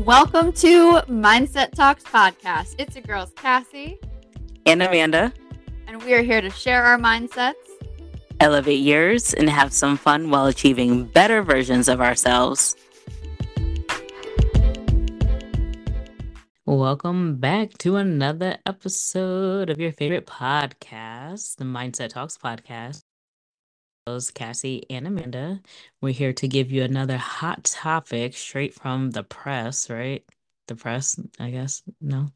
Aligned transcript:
Welcome 0.00 0.52
to 0.52 1.00
Mindset 1.08 1.70
Talks 1.70 2.04
podcast. 2.04 2.74
It's 2.78 2.94
your 2.94 3.02
girls, 3.04 3.32
Cassie 3.34 3.98
and 4.66 4.82
Amanda, 4.82 5.32
and 5.86 6.02
we 6.02 6.12
are 6.12 6.20
here 6.20 6.42
to 6.42 6.50
share 6.50 6.84
our 6.84 6.98
mindsets, 6.98 7.54
elevate 8.38 8.80
yours, 8.80 9.32
and 9.32 9.48
have 9.48 9.72
some 9.72 9.96
fun 9.96 10.28
while 10.28 10.44
achieving 10.44 11.06
better 11.06 11.42
versions 11.42 11.88
of 11.88 12.02
ourselves. 12.02 12.76
Welcome 16.66 17.36
back 17.36 17.78
to 17.78 17.96
another 17.96 18.58
episode 18.66 19.70
of 19.70 19.80
your 19.80 19.92
favorite 19.92 20.26
podcast, 20.26 21.56
the 21.56 21.64
Mindset 21.64 22.10
Talks 22.10 22.36
podcast. 22.36 23.05
Cassie 24.34 24.84
and 24.88 25.06
Amanda. 25.06 25.60
We're 26.00 26.12
here 26.12 26.32
to 26.34 26.46
give 26.48 26.70
you 26.70 26.82
another 26.84 27.16
hot 27.16 27.64
topic 27.64 28.34
straight 28.36 28.74
from 28.74 29.10
the 29.10 29.24
press, 29.24 29.90
right? 29.90 30.24
The 30.68 30.76
press, 30.76 31.18
I 31.40 31.50
guess. 31.50 31.82
No. 32.00 32.28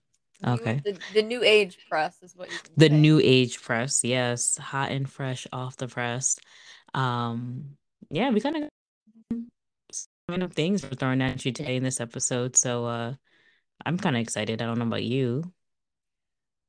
Okay. 0.45 0.81
the, 0.85 0.99
the 1.15 1.23
new 1.23 1.43
age 1.45 1.79
press 1.89 2.23
is 2.23 2.35
what 2.35 2.51
you 2.51 2.59
The 2.77 2.89
say. 2.89 2.97
new 2.97 3.21
age 3.23 3.63
press, 3.63 4.03
yes. 4.03 4.57
Hot 4.59 4.91
and 4.91 5.09
fresh 5.09 5.47
off 5.53 5.77
the 5.77 5.87
press. 5.87 6.39
Um, 6.93 7.77
yeah, 8.11 8.31
we 8.31 8.41
kind 8.41 8.57
of 8.57 8.71
kind 10.29 10.43
of 10.43 10.53
things 10.53 10.83
we're 10.83 10.91
throwing 10.91 11.23
at 11.23 11.45
you 11.45 11.53
today 11.53 11.77
in 11.77 11.83
this 11.85 12.01
episode. 12.01 12.57
So 12.57 12.87
uh 12.87 13.15
I'm 13.85 13.99
kind 13.99 14.17
of 14.17 14.23
excited. 14.23 14.61
I 14.61 14.67
don't 14.67 14.79
know 14.79 14.87
about 14.87 15.03
you. 15.05 15.43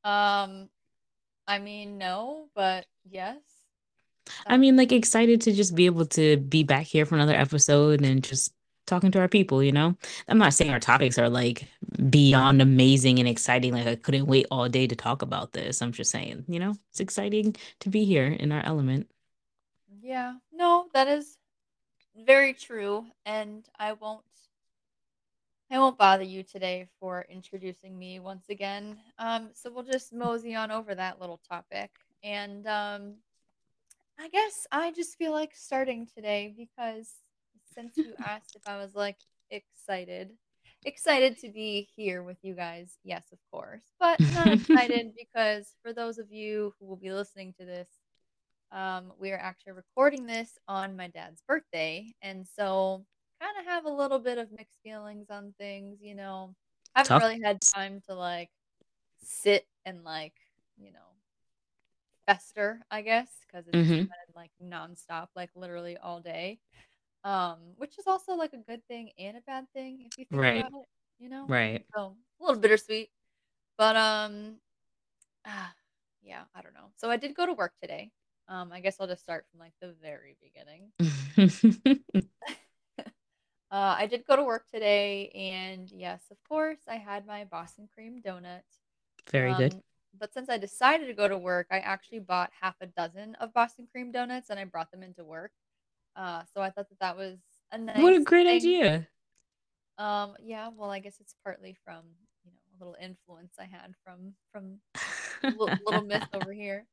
Um 0.03 0.69
I 1.47 1.59
mean 1.59 1.97
no, 1.97 2.49
but 2.55 2.85
yes. 3.03 3.39
I 4.45 4.57
mean, 4.57 4.77
like 4.77 4.91
excited 4.91 5.41
to 5.41 5.51
just 5.51 5.75
be 5.75 5.85
able 5.85 6.05
to 6.07 6.37
be 6.37 6.63
back 6.63 6.85
here 6.85 7.05
for 7.05 7.15
another 7.15 7.35
episode 7.35 8.03
and 8.03 8.23
just 8.23 8.53
talking 8.87 9.11
to 9.11 9.19
our 9.19 9.27
people, 9.27 9.63
you 9.63 9.71
know? 9.71 9.95
I'm 10.27 10.37
not 10.37 10.53
saying 10.53 10.71
our 10.71 10.79
topics 10.79 11.17
are 11.17 11.29
like 11.29 11.67
beyond 12.09 12.61
amazing 12.61 13.19
and 13.19 13.27
exciting. 13.27 13.73
Like 13.73 13.87
I 13.87 13.95
couldn't 13.95 14.27
wait 14.27 14.47
all 14.51 14.67
day 14.69 14.87
to 14.87 14.95
talk 14.95 15.21
about 15.21 15.53
this. 15.53 15.81
I'm 15.81 15.91
just 15.91 16.11
saying, 16.11 16.45
you 16.47 16.59
know, 16.59 16.75
it's 16.89 16.99
exciting 16.99 17.55
to 17.79 17.89
be 17.89 18.05
here 18.05 18.27
in 18.27 18.51
our 18.51 18.63
element. 18.65 19.09
Yeah. 20.01 20.35
No, 20.51 20.87
that 20.93 21.07
is 21.07 21.37
very 22.25 22.53
true. 22.53 23.05
And 23.25 23.65
I 23.79 23.93
won't 23.93 24.23
I 25.73 25.79
won't 25.79 25.97
bother 25.97 26.23
you 26.23 26.43
today 26.43 26.89
for 26.99 27.25
introducing 27.29 27.97
me 27.97 28.19
once 28.19 28.49
again. 28.49 28.97
Um, 29.17 29.51
so 29.53 29.71
we'll 29.71 29.85
just 29.85 30.11
mosey 30.11 30.53
on 30.53 30.69
over 30.69 30.93
that 30.93 31.21
little 31.21 31.39
topic. 31.47 31.91
And 32.23 32.67
um 32.67 33.13
I 34.21 34.29
guess 34.29 34.67
I 34.71 34.91
just 34.91 35.17
feel 35.17 35.31
like 35.31 35.55
starting 35.55 36.05
today 36.07 36.53
because 36.55 37.11
since 37.73 38.01
you 38.03 38.15
asked 38.23 38.55
if 38.55 38.61
I 38.67 38.77
was 38.77 38.93
like 38.93 39.17
excited, 39.49 40.31
excited 40.85 41.39
to 41.39 41.49
be 41.49 41.89
here 41.95 42.21
with 42.23 42.37
you 42.43 42.53
guys. 42.53 42.97
Yes, 43.03 43.25
of 43.31 43.39
course, 43.51 43.81
but 43.99 44.21
not 44.29 44.51
excited 44.51 45.13
because 45.17 45.75
for 45.81 45.93
those 45.93 46.19
of 46.19 46.31
you 46.31 46.73
who 46.79 46.85
will 46.85 46.97
be 46.97 47.11
listening 47.11 47.53
to 47.59 47.65
this, 47.65 47.89
um, 48.71 49.13
we 49.19 49.31
are 49.31 49.39
actually 49.39 49.73
recording 49.73 50.27
this 50.27 50.57
on 50.67 50.95
my 50.95 51.07
dad's 51.07 51.41
birthday, 51.47 52.13
and 52.21 52.47
so 52.47 53.05
kind 53.41 53.57
of 53.59 53.65
have 53.65 53.85
a 53.85 53.89
little 53.91 54.19
bit 54.19 54.37
of 54.37 54.51
mixed 54.51 54.79
feelings 54.83 55.29
on 55.31 55.53
things. 55.59 55.99
You 56.01 56.15
know, 56.15 56.55
I 56.95 56.99
haven't 56.99 57.15
Tough. 57.15 57.23
really 57.23 57.41
had 57.43 57.61
time 57.61 58.01
to 58.09 58.15
like 58.15 58.51
sit 59.23 59.65
and 59.85 60.03
like 60.03 60.35
you 60.77 60.91
know 60.93 61.10
fester, 62.31 62.79
I 62.89 63.01
guess, 63.01 63.27
because 63.45 63.67
it's 63.67 63.77
mm-hmm. 63.89 64.05
like 64.35 64.51
nonstop, 64.63 65.27
like 65.35 65.49
literally 65.55 65.97
all 65.97 66.19
day. 66.21 66.59
Um, 67.23 67.57
which 67.77 67.99
is 67.99 68.07
also 68.07 68.33
like 68.33 68.53
a 68.53 68.57
good 68.57 68.83
thing 68.87 69.11
and 69.19 69.37
a 69.37 69.41
bad 69.41 69.65
thing 69.73 70.05
if 70.07 70.17
you 70.17 70.25
think 70.25 70.41
right. 70.41 70.59
about 70.61 70.71
it, 70.71 70.87
you 71.19 71.29
know? 71.29 71.45
Right. 71.47 71.85
So 71.95 72.15
a 72.39 72.43
little 72.43 72.59
bittersweet. 72.59 73.09
But 73.77 73.95
um 73.95 74.55
ah, 75.45 75.71
yeah, 76.23 76.43
I 76.55 76.61
don't 76.61 76.73
know. 76.73 76.89
So 76.97 77.11
I 77.11 77.17
did 77.17 77.35
go 77.35 77.45
to 77.45 77.53
work 77.53 77.73
today. 77.81 78.11
Um, 78.47 78.71
I 78.71 78.79
guess 78.79 78.97
I'll 78.99 79.07
just 79.07 79.21
start 79.21 79.45
from 79.51 79.59
like 79.59 79.73
the 79.81 79.93
very 80.01 80.35
beginning. 80.41 80.91
uh, 82.99 83.05
I 83.71 84.07
did 84.07 84.25
go 84.25 84.35
to 84.35 84.43
work 84.43 84.65
today, 84.73 85.29
and 85.29 85.89
yes, 85.91 86.21
of 86.31 86.37
course, 86.49 86.79
I 86.87 86.95
had 86.95 87.25
my 87.25 87.45
Boston 87.45 87.87
cream 87.93 88.21
donut. 88.25 88.61
Very 89.31 89.51
um, 89.51 89.57
good. 89.57 89.81
But 90.17 90.33
since 90.33 90.49
I 90.49 90.57
decided 90.57 91.07
to 91.07 91.13
go 91.13 91.27
to 91.27 91.37
work, 91.37 91.67
I 91.71 91.79
actually 91.79 92.19
bought 92.19 92.51
half 92.59 92.75
a 92.81 92.87
dozen 92.87 93.35
of 93.35 93.53
Boston 93.53 93.87
cream 93.91 94.11
donuts 94.11 94.49
and 94.49 94.59
I 94.59 94.65
brought 94.65 94.91
them 94.91 95.03
into 95.03 95.23
work. 95.23 95.51
Uh, 96.15 96.43
so 96.53 96.61
I 96.61 96.69
thought 96.69 96.89
that 96.89 96.99
that 96.99 97.17
was 97.17 97.37
a 97.71 97.77
nice. 97.77 98.01
What 98.01 98.13
a 98.13 98.19
great 98.19 98.45
thing. 98.45 98.55
idea! 98.55 99.07
Um, 99.97 100.35
yeah. 100.41 100.69
Well, 100.75 100.89
I 100.89 100.99
guess 100.99 101.17
it's 101.19 101.35
partly 101.43 101.75
from 101.85 102.03
you 102.43 102.51
know 102.51 102.57
a 102.57 102.75
little 102.79 102.97
influence 103.01 103.53
I 103.59 103.65
had 103.65 103.93
from 104.03 104.33
from 104.51 104.79
little, 105.57 105.77
little 105.85 106.05
Miss 106.05 106.25
over 106.33 106.51
here. 106.51 106.85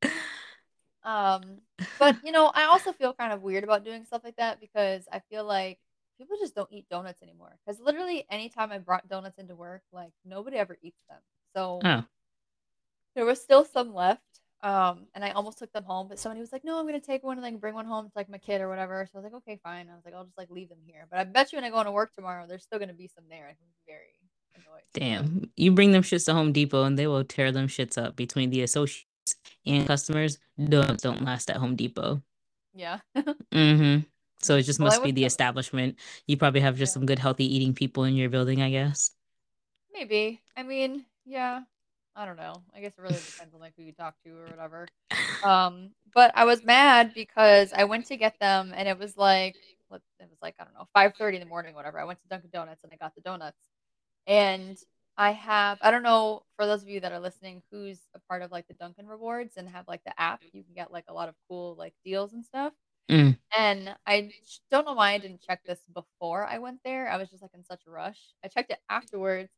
Um, 1.05 1.61
but 1.99 2.17
you 2.25 2.33
know, 2.33 2.51
I 2.55 2.65
also 2.65 2.93
feel 2.93 3.13
kind 3.13 3.33
of 3.33 3.43
weird 3.43 3.65
about 3.65 3.85
doing 3.85 4.05
stuff 4.05 4.23
like 4.25 4.37
that 4.37 4.61
because 4.61 5.05
I 5.13 5.21
feel 5.31 5.45
like 5.45 5.79
people 6.19 6.37
just 6.39 6.55
don't 6.55 6.71
eat 6.71 6.89
donuts 6.91 7.23
anymore. 7.23 7.57
Because 7.65 7.81
literally, 7.81 8.27
anytime 8.31 8.73
I 8.73 8.79
brought 8.79 9.09
donuts 9.09 9.39
into 9.39 9.55
work, 9.55 9.83
like 9.93 10.13
nobody 10.25 10.57
ever 10.57 10.77
eats 10.83 11.01
them. 11.09 11.21
So 11.55 11.81
oh. 11.85 12.05
There 13.19 13.27
was 13.27 13.41
still 13.41 13.65
some 13.65 13.93
left. 13.93 14.23
Um, 14.63 15.07
and 15.15 15.25
I 15.25 15.31
almost 15.31 15.59
took 15.59 15.73
them 15.73 15.83
home, 15.83 16.07
but 16.09 16.19
somebody 16.19 16.41
was 16.41 16.53
like, 16.53 16.65
"No, 16.65 16.79
I'm 16.79 16.87
gonna 16.87 17.01
take 17.01 17.23
one 17.23 17.37
and 17.37 17.43
like 17.43 17.61
bring 17.61 17.75
one 17.75 17.85
home 17.85 18.07
to 18.07 18.13
like 18.17 18.29
my 18.29 18.39
kid 18.39 18.61
or 18.61 18.69
whatever." 18.69 19.07
So 19.07 19.19
I 19.19 19.23
was 19.23 19.25
like, 19.25 19.43
"Okay, 19.43 19.61
fine." 19.63 19.89
I 19.89 19.95
was 19.95 20.05
like, 20.05 20.15
"I'll 20.15 20.25
just 20.25 20.39
like 20.39 20.51
leave 20.51 20.69
them 20.69 20.79
here." 20.85 21.07
But 21.11 21.21
I 21.21 21.25
bet 21.25 21.53
you 21.53 21.57
when 21.57 21.65
I 21.65 21.71
go 21.71 21.79
into 21.81 21.93
work 21.93 22.13
tomorrow, 22.15 22.45
there's 22.49 22.65
still 22.65 22.79
gonna 22.79 22.93
be 22.93 23.09
some 23.09 23.25
there. 23.29 23.49
I'm 23.49 23.57
very 23.87 24.19
annoyed. 24.57 24.83
Damn, 24.95 25.51
you 25.57 25.71
bring 25.73 25.93
them 25.93 26.03
shits 26.03 26.27
to 26.27 26.35
Home 26.35 26.53
Depot 26.53 26.85
and 26.85 26.99
they 26.99 27.07
will 27.07 27.25
tear 27.25 27.53
them 27.53 27.69
shits 27.69 27.97
up 28.03 28.17
between 28.17 28.51
the 28.51 28.63
associates 28.63 29.07
and 29.65 29.87
customers. 29.87 30.39
Don't 30.59 31.01
don't 31.01 31.25
last 31.25 31.51
at 31.51 31.57
Home 31.57 31.77
Depot. 31.77 32.23
Yeah. 32.75 32.99
mm-hmm. 33.17 34.01
So 34.43 34.57
it 34.57 34.63
just 34.63 34.81
well, 34.81 34.89
must 34.89 35.05
be 35.05 35.13
the 35.13 35.25
establishment. 35.25 35.99
You 36.27 36.37
probably 36.37 36.61
have 36.61 36.77
just 36.77 36.91
yeah. 36.91 36.95
some 36.95 37.07
good 37.07 37.19
healthy 37.19 37.53
eating 37.55 37.75
people 37.75 38.05
in 38.05 38.15
your 38.15 38.29
building, 38.29 38.61
I 38.61 38.71
guess. 38.71 39.13
Maybe. 39.93 40.41
I 40.57 40.63
mean, 40.63 41.05
yeah. 41.25 41.63
I 42.19 42.27
don't 42.27 42.37
know. 42.37 42.63
I 42.75 42.81
guess 42.81 42.95
it 42.99 43.01
really 43.01 43.15
depends 43.15 43.55
on 43.55 43.61
like 43.61 43.75
who 43.77 43.85
you 43.85 43.93
talk 43.93 44.17
to 44.25 44.31
or 44.31 44.47
whatever. 44.47 44.89
Um, 45.45 45.91
but 46.15 46.33
I 46.35 46.45
was 46.45 46.65
mad 46.65 47.15
because 47.15 47.73
I 47.73 47.85
went 47.85 48.07
to 48.07 48.17
get 48.17 48.41
them 48.41 48.73
and 48.77 48.89
it 48.89 48.99
was 48.99 49.17
like 49.17 49.55
it 49.55 50.29
was 50.29 50.39
like 50.43 50.57
I 50.59 50.65
don't 50.65 50.75
know 50.75 50.89
five 50.93 51.15
thirty 51.17 51.37
in 51.37 51.43
the 51.43 51.49
morning, 51.49 51.77
whatever. 51.77 52.01
I 52.01 52.05
went 52.05 52.21
to 52.21 52.29
Dunkin' 52.29 52.51
Donuts 52.53 52.83
and 52.83 52.93
I 52.93 52.97
got 52.97 53.15
the 53.15 53.21
donuts, 53.21 53.59
and 54.27 54.77
I 55.17 55.31
have 55.31 55.79
I 55.81 55.93
don't 55.93 56.03
know 56.03 56.43
for 56.57 56.67
those 56.67 56.83
of 56.83 56.89
you 56.89 56.99
that 57.01 57.13
are 57.13 57.21
listening 57.21 57.63
who's 57.71 58.01
a 58.17 58.19
part 58.29 58.43
of 58.43 58.51
like 58.51 58.67
the 58.67 58.75
Dunkin' 58.75 59.07
Rewards 59.07 59.57
and 59.57 59.69
have 59.69 59.87
like 59.87 60.03
the 60.05 60.21
app, 60.21 60.43
you 60.53 60.65
can 60.65 60.75
get 60.75 60.93
like 60.93 61.05
a 61.07 61.15
lot 61.15 61.29
of 61.29 61.37
cool 61.49 61.77
like 61.79 61.95
deals 62.05 62.33
and 62.33 62.45
stuff. 62.45 62.73
Mm. 63.09 63.39
And 63.57 63.95
I 64.07 64.33
don't 64.73 64.85
know 64.85 64.95
why 64.95 65.13
I 65.13 65.19
didn't 65.19 65.41
check 65.41 65.61
this 65.65 65.79
before 65.95 66.45
I 66.45 66.59
went 66.59 66.81
there. 66.85 67.09
I 67.09 67.17
was 67.17 67.31
just 67.31 67.43
like 67.43 67.55
in 67.55 67.65
such 67.65 67.83
a 67.87 67.91
rush. 67.91 68.19
I 68.45 68.49
checked 68.49 68.73
it 68.73 68.81
afterwards 68.91 69.51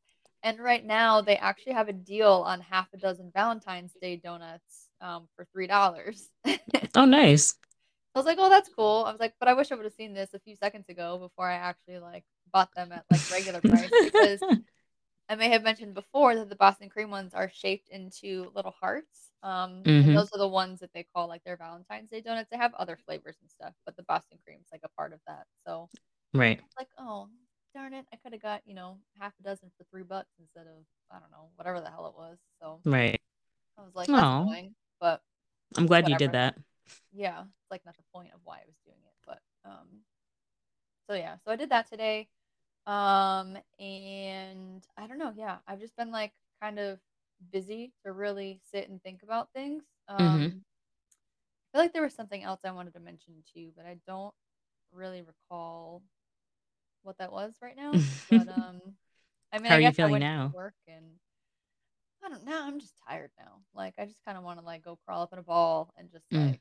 and 0.43 0.59
right 0.59 0.85
now, 0.85 1.21
they 1.21 1.37
actually 1.37 1.73
have 1.73 1.89
a 1.89 1.93
deal 1.93 2.43
on 2.45 2.61
half 2.61 2.87
a 2.93 2.97
dozen 2.97 3.31
Valentine's 3.33 3.93
Day 4.01 4.15
donuts 4.17 4.89
um, 4.99 5.27
for 5.35 5.45
three 5.53 5.67
dollars. 5.67 6.29
oh, 6.95 7.05
nice. 7.05 7.55
I 8.13 8.19
was 8.19 8.25
like, 8.25 8.37
"Oh, 8.39 8.49
that's 8.49 8.69
cool." 8.69 9.03
I 9.05 9.11
was 9.11 9.19
like, 9.19 9.33
"But 9.39 9.49
I 9.49 9.53
wish 9.53 9.71
I 9.71 9.75
would 9.75 9.85
have 9.85 9.93
seen 9.93 10.13
this 10.13 10.33
a 10.33 10.39
few 10.39 10.55
seconds 10.55 10.89
ago 10.89 11.17
before 11.17 11.47
I 11.47 11.55
actually 11.55 11.99
like 11.99 12.23
bought 12.51 12.69
them 12.75 12.91
at 12.91 13.05
like 13.11 13.31
regular 13.31 13.61
price." 13.61 13.89
because 14.03 14.41
I 15.29 15.35
may 15.35 15.49
have 15.49 15.63
mentioned 15.63 15.93
before 15.93 16.35
that 16.35 16.49
the 16.49 16.55
Boston 16.55 16.89
cream 16.89 17.09
ones 17.09 17.33
are 17.33 17.49
shaped 17.53 17.89
into 17.89 18.51
little 18.53 18.75
hearts. 18.79 19.31
Um, 19.43 19.81
mm-hmm. 19.83 20.13
those 20.13 20.29
are 20.33 20.37
the 20.37 20.47
ones 20.47 20.81
that 20.81 20.91
they 20.93 21.05
call 21.15 21.27
like 21.27 21.43
their 21.43 21.57
Valentine's 21.57 22.09
Day 22.09 22.21
donuts. 22.21 22.49
They 22.51 22.57
have 22.57 22.73
other 22.73 22.97
flavors 23.05 23.37
and 23.41 23.49
stuff, 23.49 23.73
but 23.85 23.95
the 23.95 24.03
Boston 24.03 24.39
cream's 24.43 24.67
like 24.71 24.81
a 24.83 24.89
part 24.89 25.13
of 25.13 25.19
that. 25.27 25.45
So, 25.65 25.87
right. 26.33 26.59
Like, 26.77 26.89
oh, 26.99 27.29
darn 27.73 27.93
it, 27.93 28.05
I 28.13 28.17
could 28.17 28.33
have 28.33 28.41
got, 28.41 28.61
you 28.65 28.73
know, 28.75 28.97
half 29.19 29.33
a 29.39 29.43
dozen 29.43 29.71
for 29.77 29.83
three 29.85 30.03
bucks 30.03 30.29
instead 30.39 30.67
of, 30.67 30.83
I 31.11 31.19
don't 31.19 31.31
know, 31.31 31.49
whatever 31.55 31.79
the 31.81 31.89
hell 31.89 32.07
it 32.07 32.17
was. 32.17 32.37
So 32.61 32.79
Right. 32.85 33.21
I 33.77 33.81
was 33.81 33.95
like, 33.95 34.07
that's 34.07 34.19
Aww. 34.19 34.41
annoying. 34.43 34.75
But 34.99 35.21
I'm 35.77 35.87
glad 35.87 36.03
whatever. 36.03 36.11
you 36.11 36.17
did 36.27 36.31
that. 36.33 36.57
Yeah. 37.13 37.41
It's 37.41 37.71
like 37.71 37.85
not 37.85 37.95
the 37.97 38.03
point 38.13 38.33
of 38.33 38.41
why 38.43 38.57
I 38.57 38.65
was 38.67 38.75
doing 38.85 38.99
it. 39.05 39.13
But 39.25 39.39
um 39.69 39.87
so 41.09 41.15
yeah, 41.15 41.35
so 41.43 41.51
I 41.51 41.55
did 41.55 41.69
that 41.69 41.89
today. 41.89 42.27
Um 42.85 43.57
and 43.79 44.83
I 44.97 45.07
don't 45.07 45.17
know, 45.17 45.33
yeah. 45.35 45.57
I've 45.67 45.79
just 45.79 45.95
been 45.95 46.11
like 46.11 46.33
kind 46.61 46.79
of 46.79 46.99
busy 47.51 47.93
to 48.05 48.11
really 48.11 48.59
sit 48.71 48.89
and 48.89 49.01
think 49.01 49.23
about 49.23 49.49
things. 49.53 49.83
Um 50.07 50.19
mm-hmm. 50.19 50.57
I 51.73 51.77
feel 51.77 51.81
like 51.85 51.93
there 51.93 52.03
was 52.03 52.13
something 52.13 52.43
else 52.43 52.59
I 52.65 52.71
wanted 52.71 52.93
to 52.93 52.99
mention 52.99 53.33
too, 53.53 53.69
but 53.77 53.85
I 53.85 53.95
don't 54.05 54.33
really 54.91 55.21
recall 55.21 56.01
what 57.03 57.17
that 57.19 57.31
was 57.31 57.53
right 57.61 57.75
now. 57.75 57.93
But 58.29 58.47
um, 58.57 58.81
I 59.51 59.57
mean, 59.57 59.65
how 59.65 59.75
I 59.75 59.77
are 59.77 59.81
you 59.81 59.91
feeling 59.91 60.19
now? 60.19 60.51
work 60.53 60.75
and 60.87 61.05
I 62.23 62.29
don't 62.29 62.45
know. 62.45 62.61
I'm 62.61 62.79
just 62.79 62.93
tired 63.07 63.31
now. 63.37 63.59
Like 63.73 63.95
I 63.97 64.05
just 64.05 64.23
kind 64.25 64.37
of 64.37 64.43
want 64.43 64.59
to 64.59 64.65
like 64.65 64.83
go 64.83 64.97
crawl 65.05 65.23
up 65.23 65.33
in 65.33 65.39
a 65.39 65.43
ball 65.43 65.93
and 65.97 66.11
just 66.11 66.29
mm. 66.31 66.57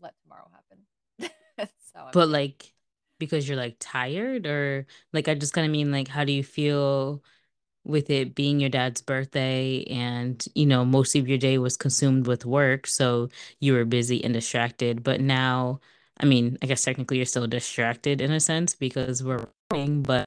let 0.00 0.14
tomorrow 0.22 0.48
happen. 0.52 1.28
so 1.94 2.08
but 2.12 2.28
like 2.28 2.72
because 3.18 3.48
you're 3.48 3.56
like 3.56 3.76
tired 3.78 4.46
or 4.46 4.86
like 5.12 5.28
I 5.28 5.34
just 5.34 5.52
kind 5.52 5.64
of 5.64 5.70
mean 5.70 5.92
like 5.92 6.08
how 6.08 6.24
do 6.24 6.32
you 6.32 6.42
feel 6.42 7.22
with 7.84 8.10
it 8.10 8.34
being 8.34 8.60
your 8.60 8.70
dad's 8.70 9.02
birthday 9.02 9.84
and 9.84 10.46
you 10.54 10.66
know 10.66 10.84
most 10.84 11.14
of 11.14 11.28
your 11.28 11.38
day 11.38 11.58
was 11.58 11.76
consumed 11.76 12.26
with 12.26 12.46
work 12.46 12.86
so 12.86 13.28
you 13.60 13.74
were 13.74 13.84
busy 13.84 14.24
and 14.24 14.32
distracted 14.32 15.02
but 15.02 15.20
now 15.20 15.78
I 16.24 16.26
mean 16.26 16.56
I 16.62 16.66
guess 16.66 16.82
technically 16.82 17.18
you're 17.18 17.26
still 17.26 17.46
distracted 17.46 18.22
in 18.22 18.32
a 18.32 18.40
sense 18.40 18.74
because 18.74 19.22
we're 19.22 19.44
working 19.70 20.00
but 20.00 20.24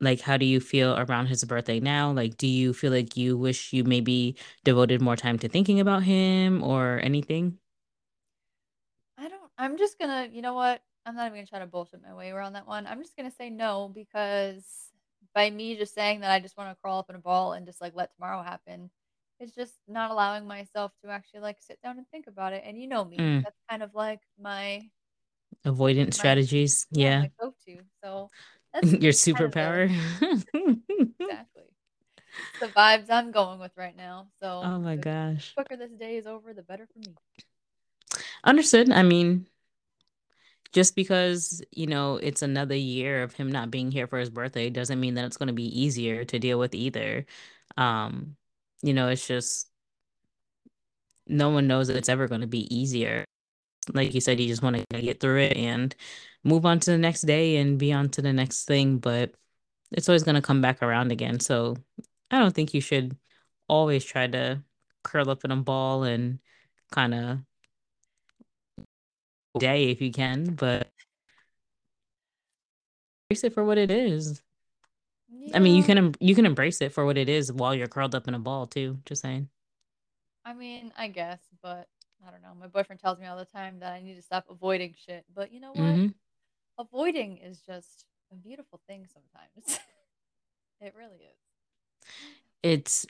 like 0.00 0.22
how 0.22 0.38
do 0.38 0.46
you 0.46 0.60
feel 0.60 0.96
around 0.96 1.26
his 1.26 1.44
birthday 1.44 1.78
now 1.78 2.10
like 2.10 2.38
do 2.38 2.46
you 2.46 2.72
feel 2.72 2.90
like 2.90 3.14
you 3.14 3.36
wish 3.36 3.74
you 3.74 3.84
maybe 3.84 4.34
devoted 4.64 5.02
more 5.02 5.14
time 5.14 5.38
to 5.40 5.46
thinking 5.46 5.78
about 5.78 6.04
him 6.04 6.64
or 6.64 7.00
anything 7.02 7.58
I 9.18 9.28
don't 9.28 9.50
I'm 9.58 9.76
just 9.76 9.98
gonna 9.98 10.30
you 10.32 10.40
know 10.40 10.54
what? 10.54 10.80
I'm 11.04 11.14
not 11.16 11.26
even 11.26 11.36
gonna 11.36 11.48
try 11.48 11.58
to 11.58 11.66
bullshit 11.66 12.00
my 12.02 12.14
way 12.14 12.30
around 12.30 12.54
that 12.54 12.66
one. 12.66 12.86
I'm 12.86 13.02
just 13.02 13.14
gonna 13.14 13.30
say 13.30 13.50
no 13.50 13.92
because 13.94 14.64
by 15.34 15.50
me 15.50 15.76
just 15.76 15.94
saying 15.94 16.20
that 16.20 16.30
I 16.30 16.40
just 16.40 16.56
want 16.56 16.70
to 16.70 16.80
crawl 16.80 16.98
up 16.98 17.10
in 17.10 17.16
a 17.16 17.18
ball 17.18 17.52
and 17.52 17.66
just 17.66 17.82
like 17.82 17.92
let 17.94 18.14
tomorrow 18.14 18.42
happen, 18.42 18.88
it's 19.40 19.54
just 19.54 19.74
not 19.88 20.10
allowing 20.10 20.46
myself 20.46 20.92
to 21.04 21.10
actually 21.10 21.40
like 21.40 21.58
sit 21.60 21.78
down 21.82 21.98
and 21.98 22.06
think 22.10 22.26
about 22.26 22.52
it. 22.52 22.62
And 22.66 22.80
you 22.80 22.88
know 22.88 23.04
me, 23.04 23.18
mm, 23.18 23.42
that's 23.44 23.58
kind 23.68 23.82
of 23.82 23.94
like 23.94 24.20
my 24.40 24.82
avoidant 25.64 26.06
my 26.06 26.10
strategies 26.10 26.86
yeah, 26.90 27.20
my 27.20 27.30
go-to. 27.40 27.80
So 28.02 28.30
your 28.82 29.12
superpower 29.12 29.84
exactly. 30.20 31.62
It's 32.38 32.60
the 32.60 32.68
vibes 32.68 33.10
I'm 33.10 33.30
going 33.30 33.60
with 33.60 33.72
right 33.76 33.96
now. 33.96 34.28
So 34.42 34.60
oh 34.64 34.78
my 34.78 34.96
the 34.96 35.02
gosh 35.02 35.54
quicker 35.56 35.76
this 35.76 35.92
day 35.92 36.16
is 36.16 36.26
over, 36.26 36.52
the 36.52 36.62
better 36.62 36.86
for 36.92 36.98
me. 36.98 37.14
understood 38.44 38.90
i 38.90 39.02
mean 39.02 39.46
just 40.72 40.96
because, 40.96 41.62
you 41.70 41.86
know, 41.86 42.16
it's 42.16 42.42
another 42.42 42.74
year 42.74 43.22
of 43.22 43.32
him 43.34 43.50
not 43.50 43.70
being 43.70 43.90
here 43.92 44.06
for 44.08 44.18
his 44.18 44.30
birthday 44.30 44.70
doesn't 44.70 44.98
mean 45.00 45.14
that 45.14 45.24
it's 45.24 45.36
going 45.36 45.46
to 45.46 45.52
be 45.52 45.80
easier 45.80 46.24
to 46.24 46.38
deal 46.38 46.58
with 46.58 46.74
either. 46.74 47.26
Um, 47.76 48.36
you 48.82 48.94
know, 48.94 49.08
it's 49.08 49.26
just 49.26 49.68
no 51.26 51.50
one 51.50 51.66
knows 51.66 51.88
that 51.88 51.96
it's 51.96 52.08
ever 52.08 52.28
going 52.28 52.42
to 52.42 52.46
be 52.46 52.74
easier. 52.74 53.24
Like 53.92 54.14
you 54.14 54.20
said, 54.20 54.40
you 54.40 54.48
just 54.48 54.62
want 54.62 54.76
to 54.90 55.02
get 55.02 55.20
through 55.20 55.40
it 55.40 55.56
and 55.56 55.94
move 56.42 56.66
on 56.66 56.80
to 56.80 56.90
the 56.90 56.98
next 56.98 57.22
day 57.22 57.56
and 57.56 57.78
be 57.78 57.92
on 57.92 58.10
to 58.10 58.22
the 58.22 58.32
next 58.32 58.66
thing, 58.66 58.98
but 58.98 59.34
it's 59.92 60.08
always 60.08 60.22
going 60.22 60.36
to 60.36 60.42
come 60.42 60.60
back 60.60 60.82
around 60.82 61.12
again. 61.12 61.40
So 61.40 61.76
I 62.30 62.38
don't 62.38 62.54
think 62.54 62.74
you 62.74 62.80
should 62.80 63.16
always 63.68 64.04
try 64.04 64.26
to 64.26 64.62
curl 65.02 65.30
up 65.30 65.44
in 65.44 65.50
a 65.50 65.56
ball 65.56 66.04
and 66.04 66.40
kind 66.92 67.14
of 67.14 67.38
day 69.58 69.90
if 69.90 70.00
you 70.00 70.12
can, 70.12 70.54
but 70.54 70.90
embrace 73.30 73.44
it 73.44 73.52
for 73.54 73.64
what 73.64 73.78
it 73.78 73.90
is. 73.90 74.43
I 75.54 75.58
mean, 75.58 75.76
you 75.76 75.82
can 75.82 75.98
em- 75.98 76.14
you 76.20 76.34
can 76.34 76.46
embrace 76.46 76.80
it 76.80 76.92
for 76.92 77.04
what 77.04 77.18
it 77.18 77.28
is 77.28 77.52
while 77.52 77.74
you're 77.74 77.86
curled 77.88 78.14
up 78.14 78.28
in 78.28 78.34
a 78.34 78.38
ball 78.38 78.66
too. 78.66 78.98
Just 79.04 79.22
saying. 79.22 79.48
I 80.44 80.52
mean, 80.52 80.92
I 80.96 81.08
guess, 81.08 81.40
but 81.62 81.88
I 82.26 82.30
don't 82.30 82.42
know. 82.42 82.54
My 82.58 82.66
boyfriend 82.66 83.00
tells 83.00 83.18
me 83.18 83.26
all 83.26 83.36
the 83.38 83.44
time 83.44 83.80
that 83.80 83.92
I 83.92 84.00
need 84.02 84.14
to 84.16 84.22
stop 84.22 84.46
avoiding 84.50 84.94
shit. 85.06 85.24
But 85.34 85.52
you 85.52 85.60
know 85.60 85.72
what? 85.72 85.82
hmm 85.82 86.06
Avoiding 86.78 87.38
is 87.38 87.60
just 87.60 88.04
a 88.32 88.34
beautiful 88.34 88.80
thing 88.88 89.06
sometimes. 89.12 89.80
it 90.80 90.94
really 90.96 91.16
is. 91.18 91.38
It's 92.62 93.06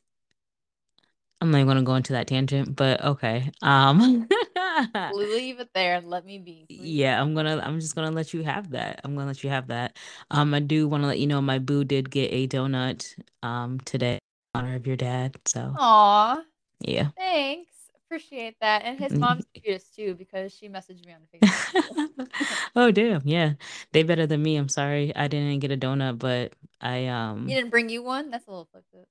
I'm 1.41 1.51
not 1.51 1.59
even 1.59 1.67
going 1.67 1.77
to 1.79 1.83
go 1.83 1.95
into 1.95 2.13
that 2.15 2.27
tangent, 2.27 2.75
but 2.77 3.05
okay. 3.05 3.51
Um, 3.63 4.29
Leave 5.15 5.61
it 5.61 5.71
there 5.75 5.97
and 5.97 6.09
let 6.09 6.25
me 6.25 6.39
be, 6.39 6.65
please. 6.69 6.81
yeah, 6.81 7.21
I'm 7.21 7.35
gonna 7.35 7.61
I'm 7.63 7.81
just 7.81 7.95
gonna 7.95 8.11
let 8.11 8.35
you 8.35 8.43
have 8.43 8.71
that. 8.71 9.01
I'm 9.05 9.15
gonna 9.15 9.27
let 9.27 9.45
you 9.45 9.51
have 9.51 9.69
that. 9.69 9.97
Um, 10.31 10.55
I 10.55 10.61
do 10.61 10.89
want 10.89 11.03
to 11.03 11.07
let 11.07 11.19
you 11.19 11.27
know 11.27 11.41
my 11.41 11.59
boo 11.59 11.85
did 11.85 12.11
get 12.11 12.33
a 12.33 12.47
donut 12.49 13.15
um 13.43 13.81
today 13.81 14.15
in 14.15 14.61
honor 14.61 14.75
of 14.77 14.87
your 14.87 14.97
dad. 14.97 15.37
So 15.47 15.75
Aw, 15.79 16.43
yeah. 16.81 17.09
thanks. 17.17 17.71
Appreciate 18.07 18.57
that. 18.61 18.85
And 18.85 18.99
his 18.99 19.13
mom's 19.15 19.45
the 19.55 19.61
cutest 19.65 19.95
too 19.97 20.15
because 20.15 20.55
she 20.55 20.69
messaged 20.69 21.05
me 21.05 21.13
on 21.15 21.21
Facebook 21.33 21.73
too. 21.73 22.27
Oh 22.77 22.91
damn, 22.91 23.23
yeah. 23.25 23.55
They 23.93 24.03
better 24.03 24.27
than 24.27 24.43
me. 24.43 24.57
I'm 24.57 24.69
sorry. 24.69 25.15
I 25.15 25.29
didn't 25.29 25.61
get 25.61 25.71
a 25.71 25.77
donut, 25.77 26.19
but 26.19 26.53
I 26.81 27.07
um 27.07 27.47
he 27.49 27.55
didn't 27.55 27.71
bring 27.71 27.89
you 27.89 28.03
one? 28.03 28.31
That's 28.31 28.47
a 28.47 28.51
little 28.51 28.69
fucked 28.73 28.95
up. 28.95 29.07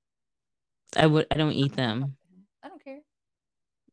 I 0.96 1.06
would 1.06 1.26
I 1.30 1.36
don't 1.36 1.52
eat 1.52 1.74
them. 1.76 2.16
I 2.62 2.68
don't 2.68 2.82
care. 2.82 3.00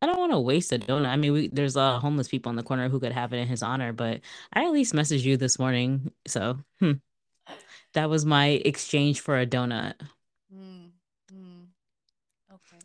I 0.02 0.08
don't 0.08 0.20
want 0.20 0.32
to 0.32 0.40
waste 0.40 0.72
a 0.74 0.80
donut. 0.80 1.08
I 1.08 1.16
mean, 1.16 1.34
we, 1.34 1.48
there's 1.50 1.76
a 1.76 1.80
lot 1.80 2.02
homeless 2.02 2.28
people 2.28 2.50
in 2.50 2.56
the 2.56 2.64
corner 2.64 2.90
who 2.90 3.00
could 3.00 3.12
have 3.12 3.34
it 3.34 3.38
in 3.38 3.48
his 3.48 3.62
honor, 3.64 3.94
but 3.94 4.22
I 4.54 4.66
at 4.66 4.72
least 4.72 4.94
messaged 4.94 5.24
you 5.24 5.38
this 5.38 5.60
morning. 5.60 6.12
So, 6.28 6.58
hmm, 6.80 6.94
that 7.94 8.10
was 8.10 8.26
my 8.26 8.48
exchange 8.66 9.22
for 9.22 9.40
a 9.40 9.46
donut. 9.46 9.96
Mm, 10.54 10.92
mm, 11.34 11.68
okay. 12.52 12.78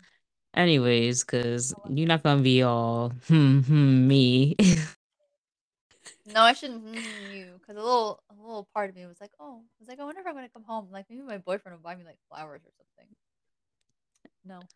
Anyways, 0.55 1.25
because 1.25 1.75
you're 1.91 2.09
not 2.09 2.23
gonna 2.23 2.43
be 2.43 2.63
all 2.63 3.11
hmm 3.29 3.61
hmm 3.61 4.09
me. 4.09 4.57
No, 6.27 6.43
I 6.43 6.53
shouldn't 6.53 6.85
mm 6.85 7.33
you 7.33 7.59
because 7.61 7.77
a 7.77 7.83
little 7.83 8.23
a 8.31 8.35
little 8.35 8.69
part 8.75 8.91
of 8.91 8.97
me 8.97 9.07
was 9.07 9.21
like, 9.21 9.33
oh, 9.41 9.61
I 9.63 9.77
was 9.81 9.89
like, 9.89 10.01
I 10.01 10.05
wonder 10.05 10.21
if 10.21 10.27
I'm 10.27 10.35
gonna 10.35 10.49
come 10.49 10.65
home. 10.65 10.89
Like 10.91 11.07
maybe 11.11 11.23
my 11.23 11.39
boyfriend 11.39 11.77
will 11.79 11.83
buy 11.83 11.95
me 11.97 12.05
like 12.05 12.19
flowers 12.29 12.63
or 12.65 12.73
something. 12.79 13.15
No, 14.45 14.69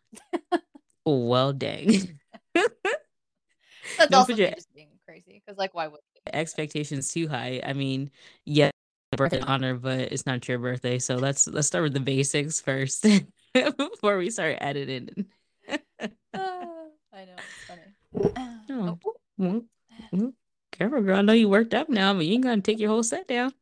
well, 1.04 1.52
dang. 1.52 2.18
that's 2.54 4.10
Don't 4.10 4.14
also 4.14 4.32
put 4.32 4.38
your 4.38 4.50
just 4.50 4.74
being 4.74 4.88
crazy. 5.06 5.42
Because 5.44 5.58
like, 5.58 5.74
why 5.74 5.86
would 5.88 6.00
expectations 6.32 7.08
too 7.08 7.28
high. 7.28 7.60
I 7.64 7.72
mean, 7.72 8.10
yeah, 8.44 8.70
birthday 9.16 9.40
honor, 9.40 9.74
but 9.74 10.12
it's 10.12 10.26
not 10.26 10.46
your 10.48 10.58
birthday. 10.58 10.98
So 10.98 11.16
let's 11.16 11.46
let's 11.46 11.66
start 11.66 11.84
with 11.84 11.94
the 11.94 12.00
basics 12.00 12.60
first 12.60 13.06
before 13.54 14.18
we 14.18 14.30
start 14.30 14.58
editing. 14.60 15.26
Ah, 16.32 16.86
I 17.12 17.24
know 17.24 17.34
it's 17.44 17.64
funny. 17.66 17.82
Oh, 18.70 18.98
oh, 19.38 19.64
well, 20.12 20.32
careful, 20.72 21.02
girl. 21.02 21.18
I 21.18 21.22
know 21.22 21.32
you 21.32 21.48
worked 21.48 21.74
up 21.74 21.88
now, 21.88 22.14
but 22.14 22.24
you 22.24 22.34
ain't 22.34 22.44
gonna 22.44 22.60
take 22.62 22.78
your 22.78 22.88
whole 22.88 23.02
set 23.02 23.26
down. 23.26 23.52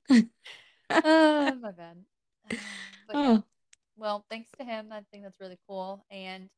Ah, 0.90 1.54
my 1.60 1.72
bad. 1.72 1.96
Ah, 2.50 2.56
but 3.06 3.16
yeah, 3.16 3.20
Oh, 3.20 3.44
well, 3.96 4.24
thanks 4.30 4.50
to 4.58 4.64
him, 4.64 4.88
I 4.92 5.02
think 5.10 5.24
that's 5.24 5.40
really 5.40 5.58
cool. 5.66 6.04
And 6.10 6.48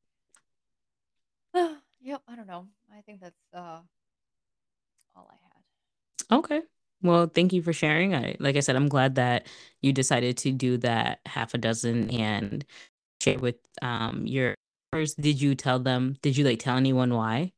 yep, 2.01 2.23
I 2.29 2.37
don't 2.37 2.47
know. 2.47 2.67
I 2.93 3.01
think 3.03 3.21
that's 3.21 3.41
uh 3.55 3.81
all 5.15 5.29
I 5.31 5.37
had. 5.43 5.63
okay. 6.31 6.63
Well, 7.03 7.27
thank 7.35 7.53
you 7.53 7.63
for 7.63 7.73
sharing. 7.73 8.15
I, 8.15 8.37
like 8.41 8.57
I 8.57 8.61
said, 8.61 8.77
I'm 8.77 8.89
glad 8.89 9.15
that 9.15 9.47
you 9.81 9.93
decided 9.93 10.37
to 10.39 10.53
do 10.53 10.77
that 10.79 11.21
half 11.27 11.55
a 11.55 11.59
dozen 11.59 12.11
and 12.11 12.65
share 13.23 13.39
with 13.39 13.57
um 13.83 14.27
your 14.27 14.55
first. 14.93 15.21
Did 15.21 15.41
you 15.41 15.55
tell 15.55 15.79
them? 15.81 16.17
Did 16.23 16.37
you 16.37 16.45
like 16.45 16.61
tell 16.61 16.77
anyone 16.77 17.15
why? 17.15 17.53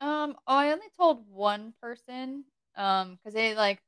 Um, 0.00 0.36
oh, 0.46 0.56
I 0.56 0.72
only 0.72 0.88
told 0.96 1.28
one 1.28 1.74
person, 1.80 2.44
um, 2.76 3.16
because 3.16 3.34
they 3.34 3.54
like 3.54 3.82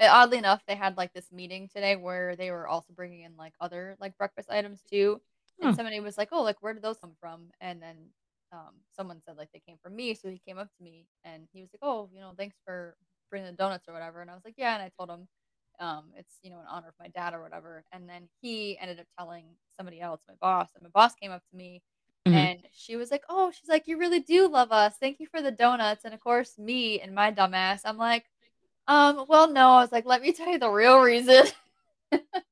Uh, 0.00 0.08
oddly 0.10 0.38
enough, 0.38 0.62
they 0.66 0.76
had 0.76 0.96
like 0.98 1.12
this 1.14 1.32
meeting 1.32 1.68
today 1.68 1.96
where 1.96 2.36
they 2.36 2.50
were 2.52 2.68
also 2.68 2.92
bringing 2.94 3.22
in 3.22 3.36
like 3.36 3.54
other 3.60 3.96
like 4.00 4.16
breakfast 4.18 4.50
items 4.50 4.82
too. 4.82 5.20
And 5.62 5.74
somebody 5.74 6.00
was 6.00 6.18
like, 6.18 6.30
"Oh, 6.32 6.42
like 6.42 6.62
where 6.62 6.74
did 6.74 6.82
those 6.84 6.98
come 7.00 7.16
from?" 7.20 7.50
And 7.60 7.82
then 7.82 7.96
um, 8.52 8.74
someone 8.96 9.20
said 9.26 9.36
like 9.36 9.50
they 9.52 9.62
came 9.66 9.78
from 9.82 9.96
me, 9.96 10.14
so 10.14 10.28
he 10.28 10.40
came 10.46 10.58
up 10.58 10.68
to 10.76 10.84
me 10.84 11.06
and 11.24 11.48
he 11.52 11.62
was 11.62 11.70
like, 11.74 11.80
"Oh, 11.82 12.08
you 12.12 12.20
know, 12.20 12.32
thanks 12.36 12.56
for 12.64 12.96
bringing 13.30 13.50
the 13.50 13.56
donuts 13.56 13.88
or 13.88 13.94
whatever." 13.94 14.20
And 14.22 14.30
I 14.30 14.34
was 14.34 14.44
like, 14.44 14.54
"Yeah," 14.58 14.74
and 14.74 14.82
I 14.82 14.90
told 14.98 15.10
him 15.10 15.28
um, 15.80 16.04
it's 16.16 16.38
you 16.42 16.50
know 16.50 16.60
in 16.60 16.66
honor 16.68 16.88
of 16.88 16.94
my 17.00 17.08
dad 17.08 17.34
or 17.34 17.42
whatever. 17.42 17.84
And 17.92 18.08
then 18.08 18.28
he 18.40 18.78
ended 18.80 19.00
up 19.00 19.06
telling 19.18 19.44
somebody 19.76 20.00
else, 20.00 20.20
my 20.28 20.34
boss, 20.40 20.70
and 20.74 20.82
my 20.84 20.90
boss 20.94 21.14
came 21.14 21.30
up 21.32 21.42
to 21.50 21.56
me. 21.56 21.82
hmm 22.26 22.46
And 22.46 22.60
she 22.72 22.96
was 22.96 23.10
like, 23.10 23.24
"Oh, 23.28 23.50
she's 23.52 23.68
like, 23.68 23.86
you 23.88 23.98
really 23.98 24.20
do 24.20 24.48
love 24.48 24.72
us. 24.72 24.96
Thank 25.00 25.20
you 25.20 25.26
for 25.26 25.42
the 25.42 25.50
donuts." 25.52 26.04
And 26.04 26.14
of 26.14 26.20
course, 26.22 26.58
me 26.58 27.00
and 27.00 27.14
my 27.14 27.32
dumbass, 27.32 27.82
I'm 27.84 27.98
like, 27.98 28.26
um, 28.88 29.26
well, 29.28 29.50
no, 29.52 29.70
I 29.70 29.82
was 29.82 29.92
like, 29.92 30.06
"Let 30.06 30.22
me 30.22 30.32
tell 30.32 30.50
you 30.50 30.58
the 30.58 30.70
real 30.70 31.00
reason." 31.00 31.44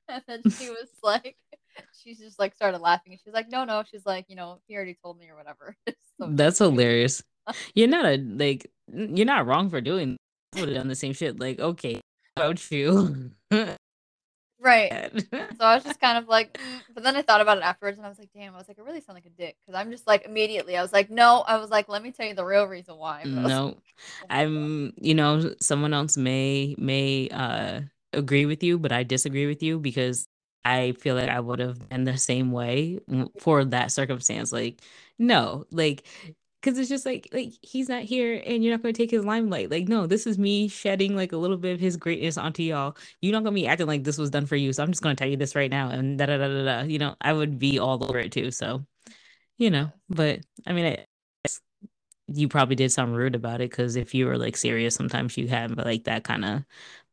And 0.08 0.22
then 0.26 0.44
she 0.48 0.68
was 0.68 0.88
like 1.02 1.36
she's 2.02 2.18
just, 2.18 2.38
like, 2.38 2.54
started 2.54 2.78
laughing, 2.80 3.16
she's 3.22 3.34
like, 3.34 3.50
"No, 3.50 3.64
no," 3.64 3.82
she's 3.90 4.06
like, 4.06 4.26
"You 4.28 4.36
know, 4.36 4.60
he 4.66 4.74
already 4.76 4.96
told 5.02 5.18
me 5.18 5.28
or 5.28 5.36
whatever." 5.36 5.76
So 6.20 6.26
That's 6.30 6.58
she's 6.58 6.66
hilarious. 6.66 7.22
You're 7.74 7.88
not 7.88 8.04
a 8.04 8.18
like. 8.18 8.70
You're 8.92 9.24
not 9.26 9.46
wrong 9.46 9.70
for 9.70 9.80
doing. 9.80 10.16
Would 10.56 10.68
have 10.68 10.76
done 10.76 10.88
the 10.88 10.94
same 10.94 11.14
shit. 11.14 11.40
Like, 11.40 11.58
okay, 11.58 12.00
about 12.36 12.70
you. 12.70 13.30
Right. 14.62 15.10
So 15.32 15.64
I 15.64 15.74
was 15.76 15.84
just 15.84 16.00
kind 16.00 16.18
of 16.18 16.28
like, 16.28 16.52
"Mm," 16.52 16.82
but 16.92 17.02
then 17.02 17.16
I 17.16 17.22
thought 17.22 17.40
about 17.40 17.56
it 17.56 17.64
afterwards, 17.64 17.96
and 17.96 18.04
I 18.06 18.10
was 18.10 18.18
like, 18.18 18.28
"Damn," 18.34 18.54
I 18.54 18.58
was 18.58 18.68
like, 18.68 18.78
"I 18.78 18.82
really 18.82 19.00
sound 19.00 19.16
like 19.16 19.24
a 19.24 19.30
dick 19.30 19.56
because 19.64 19.78
I'm 19.78 19.90
just, 19.90 20.06
like, 20.06 20.26
immediately, 20.26 20.76
I 20.76 20.82
was 20.82 20.92
like, 20.92 21.08
"No," 21.10 21.40
I 21.48 21.56
was 21.56 21.70
like, 21.70 21.88
"Let 21.88 22.02
me 22.02 22.12
tell 22.12 22.26
you 22.26 22.34
the 22.34 22.44
real 22.44 22.66
reason 22.66 22.96
why," 22.96 23.22
but 23.22 23.30
No, 23.30 23.76
oh. 23.78 24.26
I'm, 24.28 24.92
you 25.00 25.14
know, 25.14 25.54
someone 25.62 25.94
else 25.94 26.18
may 26.18 26.74
may 26.76 27.30
uh 27.30 27.80
agree 28.12 28.44
with 28.44 28.62
you, 28.62 28.78
but 28.78 28.92
I 28.92 29.02
disagree 29.02 29.46
with 29.46 29.62
you 29.62 29.78
because 29.78 30.26
I 30.64 30.92
feel 30.92 31.14
like 31.14 31.28
I 31.28 31.40
would 31.40 31.58
have 31.58 31.88
been 31.88 32.04
the 32.04 32.18
same 32.18 32.52
way 32.52 33.00
for 33.38 33.64
that 33.66 33.92
circumstance. 33.92 34.52
Like, 34.52 34.80
no, 35.18 35.64
like 35.70 36.06
because 36.60 36.78
it's 36.78 36.88
just 36.88 37.06
like 37.06 37.28
like 37.32 37.52
he's 37.62 37.88
not 37.88 38.02
here 38.02 38.42
and 38.46 38.62
you're 38.62 38.72
not 38.74 38.82
going 38.82 38.92
to 38.94 38.98
take 38.98 39.10
his 39.10 39.24
limelight 39.24 39.70
like 39.70 39.88
no 39.88 40.06
this 40.06 40.26
is 40.26 40.38
me 40.38 40.68
shedding 40.68 41.16
like 41.16 41.32
a 41.32 41.36
little 41.36 41.56
bit 41.56 41.72
of 41.72 41.80
his 41.80 41.96
greatness 41.96 42.36
onto 42.36 42.62
y'all 42.62 42.96
you're 43.20 43.32
not 43.32 43.42
going 43.42 43.54
to 43.54 43.60
be 43.60 43.66
acting 43.66 43.86
like 43.86 44.04
this 44.04 44.18
was 44.18 44.30
done 44.30 44.46
for 44.46 44.56
you 44.56 44.72
so 44.72 44.82
i'm 44.82 44.90
just 44.90 45.02
going 45.02 45.14
to 45.14 45.18
tell 45.18 45.30
you 45.30 45.36
this 45.36 45.54
right 45.54 45.70
now 45.70 45.88
and 45.88 46.18
da 46.18 46.26
da 46.26 46.36
da 46.36 46.48
da 46.48 46.64
da 46.64 46.82
you 46.82 46.98
know 46.98 47.14
i 47.22 47.32
would 47.32 47.58
be 47.58 47.78
all 47.78 48.04
over 48.04 48.18
it 48.18 48.32
too 48.32 48.50
so 48.50 48.84
you 49.58 49.70
know 49.70 49.90
but 50.08 50.40
i 50.66 50.72
mean 50.72 50.86
I, 50.86 51.06
you 52.28 52.48
probably 52.48 52.76
did 52.76 52.92
sound 52.92 53.16
rude 53.16 53.34
about 53.34 53.60
it 53.60 53.70
because 53.70 53.96
if 53.96 54.14
you 54.14 54.26
were 54.26 54.38
like 54.38 54.56
serious 54.56 54.94
sometimes 54.94 55.36
you 55.36 55.48
have 55.48 55.76
like 55.76 56.04
that 56.04 56.24
kind 56.24 56.44
of 56.44 56.64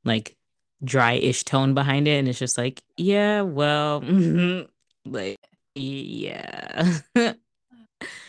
like 0.06 0.37
dry-ish 0.84 1.44
tone 1.44 1.74
behind 1.74 2.08
it 2.08 2.20
and 2.20 2.28
it's 2.28 2.40
just 2.40 2.58
like 2.58 2.82
yeah 2.98 3.42
well 3.42 4.02
like 5.06 5.38
yeah 5.76 7.00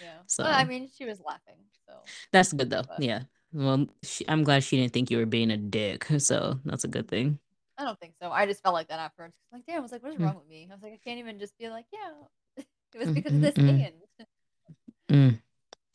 Yeah. 0.01 0.19
But 0.39 0.55
I 0.55 0.65
mean, 0.65 0.89
she 0.97 1.05
was 1.05 1.21
laughing, 1.21 1.57
so 1.87 1.95
That's 2.33 2.53
good 2.53 2.71
though. 2.71 2.85
but 2.87 2.99
Yeah. 2.99 3.23
Well, 3.53 3.87
she, 4.03 4.29
I'm 4.29 4.45
glad 4.45 4.63
she 4.63 4.77
didn't 4.77 4.93
think 4.93 5.11
you 5.11 5.19
were 5.19 5.27
being 5.27 5.51
a 5.51 5.57
dick. 5.57 6.07
So 6.19 6.61
that's 6.65 6.85
a 6.85 6.89
good 6.89 7.09
thing. 7.09 7.39
I 7.79 7.85
don't 7.85 7.99
think 8.01 8.15
so. 8.21 8.31
I 8.33 8.47
just 8.47 8.63
felt 8.63 8.75
like 8.75 8.89
that 8.89 8.99
afterwards. 8.99 9.35
Like, 9.53 9.65
damn, 9.67 9.79
I 9.79 9.81
was 9.81 9.93
like, 9.93 10.03
what 10.03 10.13
is 10.13 10.19
Mm, 10.19 10.25
wrong 10.25 10.37
with 10.37 10.49
me? 10.49 10.67
I 10.71 10.75
was 10.75 10.83
like, 10.83 10.93
I 10.95 11.01
can't 11.05 11.19
even 11.19 11.39
just 11.39 11.57
be 11.59 11.69
like, 11.69 11.87
yeah, 11.93 12.11
it 12.95 12.99
was 12.99 13.11
because 13.13 13.35
of 13.35 13.41
mm, 13.41 13.43
this 13.43 13.57
mm, 13.57 13.87
mm. 15.11 15.39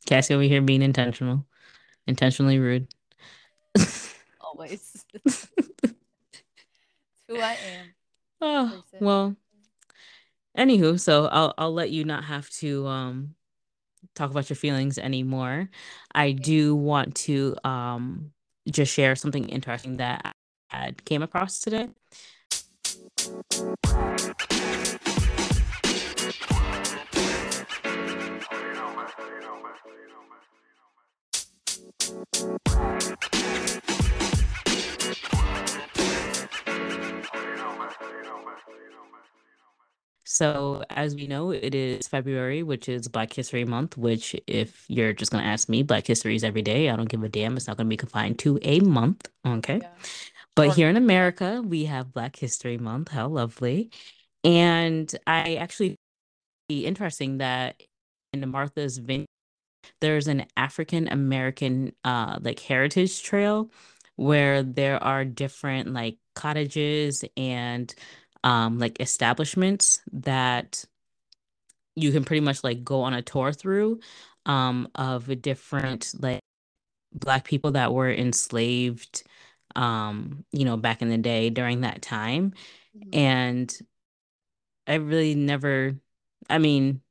Cassie 0.06 0.34
over 0.34 0.44
here 0.44 0.62
being 0.62 0.82
intentional, 0.82 1.46
intentionally 2.08 2.60
rude. 2.60 2.88
always, 4.42 5.06
who 7.34 7.42
I 7.42 7.54
am. 7.54 7.94
Oh, 8.46 8.84
well, 9.00 9.38
anywho, 10.58 11.00
so 11.00 11.28
I'll 11.28 11.54
I'll 11.58 11.74
let 11.74 11.92
you 11.92 12.04
not 12.04 12.26
have 12.26 12.50
to 12.60 12.86
um 12.88 13.36
talk 14.16 14.32
about 14.32 14.50
your 14.50 14.58
feelings 14.58 14.98
anymore. 14.98 15.70
I 16.14 16.34
do 16.34 16.76
want 16.76 17.16
to 17.16 17.56
um 17.64 18.32
just 18.70 18.94
share 18.94 19.16
something 19.16 19.48
interesting 19.48 19.98
that 19.98 20.36
I 20.70 20.78
had 20.78 21.06
came 21.06 21.24
across 21.24 21.62
today. 21.62 21.88
So, 40.26 40.84
as 40.90 41.16
we 41.16 41.28
know, 41.28 41.52
it 41.52 41.76
is 41.76 42.08
February, 42.08 42.64
which 42.64 42.88
is 42.88 43.08
Black 43.10 43.34
History 43.34 43.66
Month, 43.66 43.98
which, 43.98 44.36
if 44.48 44.86
you're 44.88 45.14
just 45.14 45.32
going 45.32 45.44
to 45.44 45.50
ask 45.50 45.68
me, 45.68 45.84
Black 45.84 46.08
History 46.08 46.36
is 46.36 46.44
every 46.44 46.62
day. 46.62 46.90
I 46.90 46.96
don't 46.96 47.10
give 47.10 47.24
a 47.24 47.30
damn. 47.30 47.58
It's 47.58 47.68
not 47.68 47.78
going 47.78 47.88
to 47.88 47.90
be 47.90 47.98
confined 47.98 48.40
to 48.40 48.58
a 48.62 48.80
month. 48.80 49.30
Okay. 49.46 49.80
Yeah. 49.82 49.90
But 50.56 50.70
Or 50.70 50.74
here 50.74 50.90
in 50.90 50.98
America, 50.98 51.62
we 51.62 51.86
have 51.86 52.14
Black 52.14 52.38
History 52.38 52.78
Month. 52.78 53.10
How 53.10 53.28
lovely. 53.28 53.92
And 54.44 55.14
I 55.28 55.56
actually 55.56 55.98
be 56.70 56.86
interesting 56.86 57.40
that 57.40 57.82
in 58.32 58.48
Martha's 58.50 58.98
Vineyard, 58.98 59.28
there's 60.00 60.28
an 60.28 60.46
African 60.56 61.10
American 61.10 61.94
uh 62.06 62.40
like 62.42 62.60
heritage 62.60 63.22
trail 63.22 63.70
where 64.16 64.64
there 64.64 65.02
are 65.04 65.26
different 65.26 65.92
like 65.94 66.18
cottages 66.36 67.26
and 67.36 67.94
um 68.44 68.80
like 68.80 69.00
establishments 69.00 70.02
that 70.12 70.86
you 71.96 72.12
can 72.12 72.24
pretty 72.24 72.42
much 72.42 72.64
like 72.64 72.84
go 72.84 73.02
on 73.02 73.14
a 73.14 73.22
tour 73.22 73.52
through 73.52 74.00
um 74.46 74.88
of 74.96 75.30
a 75.30 75.36
different 75.36 76.14
like 76.20 76.40
black 77.14 77.46
people 77.46 77.72
that 77.72 77.94
were 77.94 78.12
enslaved 78.12 79.24
um 79.76 80.44
you 80.52 80.66
know 80.66 80.78
back 80.78 81.02
in 81.02 81.10
the 81.10 81.18
day 81.18 81.50
during 81.50 81.82
that 81.82 82.02
time 82.02 82.54
Mhm. 82.96 83.16
and 83.16 83.78
I 84.88 84.96
really 84.96 85.34
never 85.36 85.96
I 86.50 86.58
mean 86.58 87.02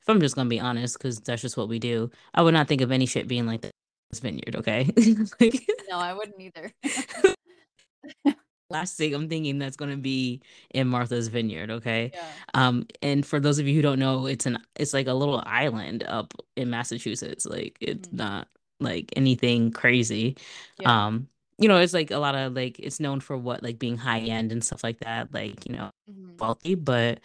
if 0.00 0.08
I'm 0.08 0.20
just 0.20 0.34
gonna 0.34 0.48
be 0.48 0.60
honest 0.60 0.98
because 0.98 1.20
that's 1.20 1.42
just 1.42 1.56
what 1.56 1.68
we 1.68 1.78
do 1.78 2.10
I 2.34 2.42
would 2.42 2.54
not 2.54 2.68
think 2.68 2.80
of 2.80 2.90
any 2.92 3.06
shit 3.06 3.28
being 3.28 3.46
like 3.46 3.62
this 3.62 4.20
vineyard 4.20 4.56
okay 4.56 4.90
like 5.40 5.68
No, 5.88 5.98
I 5.98 6.12
wouldn't 6.14 6.40
either. 6.40 6.72
last 8.70 8.96
thing 8.96 9.14
I'm 9.14 9.28
thinking 9.28 9.58
that's 9.58 9.76
gonna 9.76 9.96
be 9.96 10.42
in 10.70 10.88
Martha's 10.88 11.28
Vineyard, 11.28 11.70
okay? 11.70 12.12
Yeah. 12.14 12.32
Um, 12.54 12.86
and 13.02 13.24
for 13.24 13.40
those 13.40 13.58
of 13.58 13.66
you 13.68 13.74
who 13.74 13.82
don't 13.82 13.98
know, 13.98 14.26
it's 14.26 14.46
an 14.46 14.58
it's 14.76 14.94
like 14.94 15.06
a 15.06 15.14
little 15.14 15.42
island 15.46 16.04
up 16.04 16.34
in 16.56 16.70
Massachusetts. 16.70 17.46
Like 17.46 17.76
it's 17.80 18.08
Mhm. 18.08 18.16
not 18.18 18.48
like 18.80 19.12
anything 19.16 19.70
crazy. 19.72 20.36
Yeah. 20.78 21.06
Um, 21.06 21.28
you 21.58 21.68
know, 21.68 21.78
it's 21.78 21.94
like 21.94 22.10
a 22.10 22.18
lot 22.18 22.34
of 22.34 22.54
like 22.54 22.78
it's 22.78 23.00
known 23.00 23.20
for 23.20 23.36
what 23.36 23.62
like 23.62 23.78
being 23.78 23.96
high 23.96 24.20
end 24.20 24.52
and 24.52 24.64
stuff 24.64 24.84
like 24.84 25.00
that, 25.00 25.32
like, 25.32 25.66
you 25.66 25.74
know, 25.76 25.90
Mhm. 26.08 26.38
wealthy, 26.40 26.74
but 26.74 27.20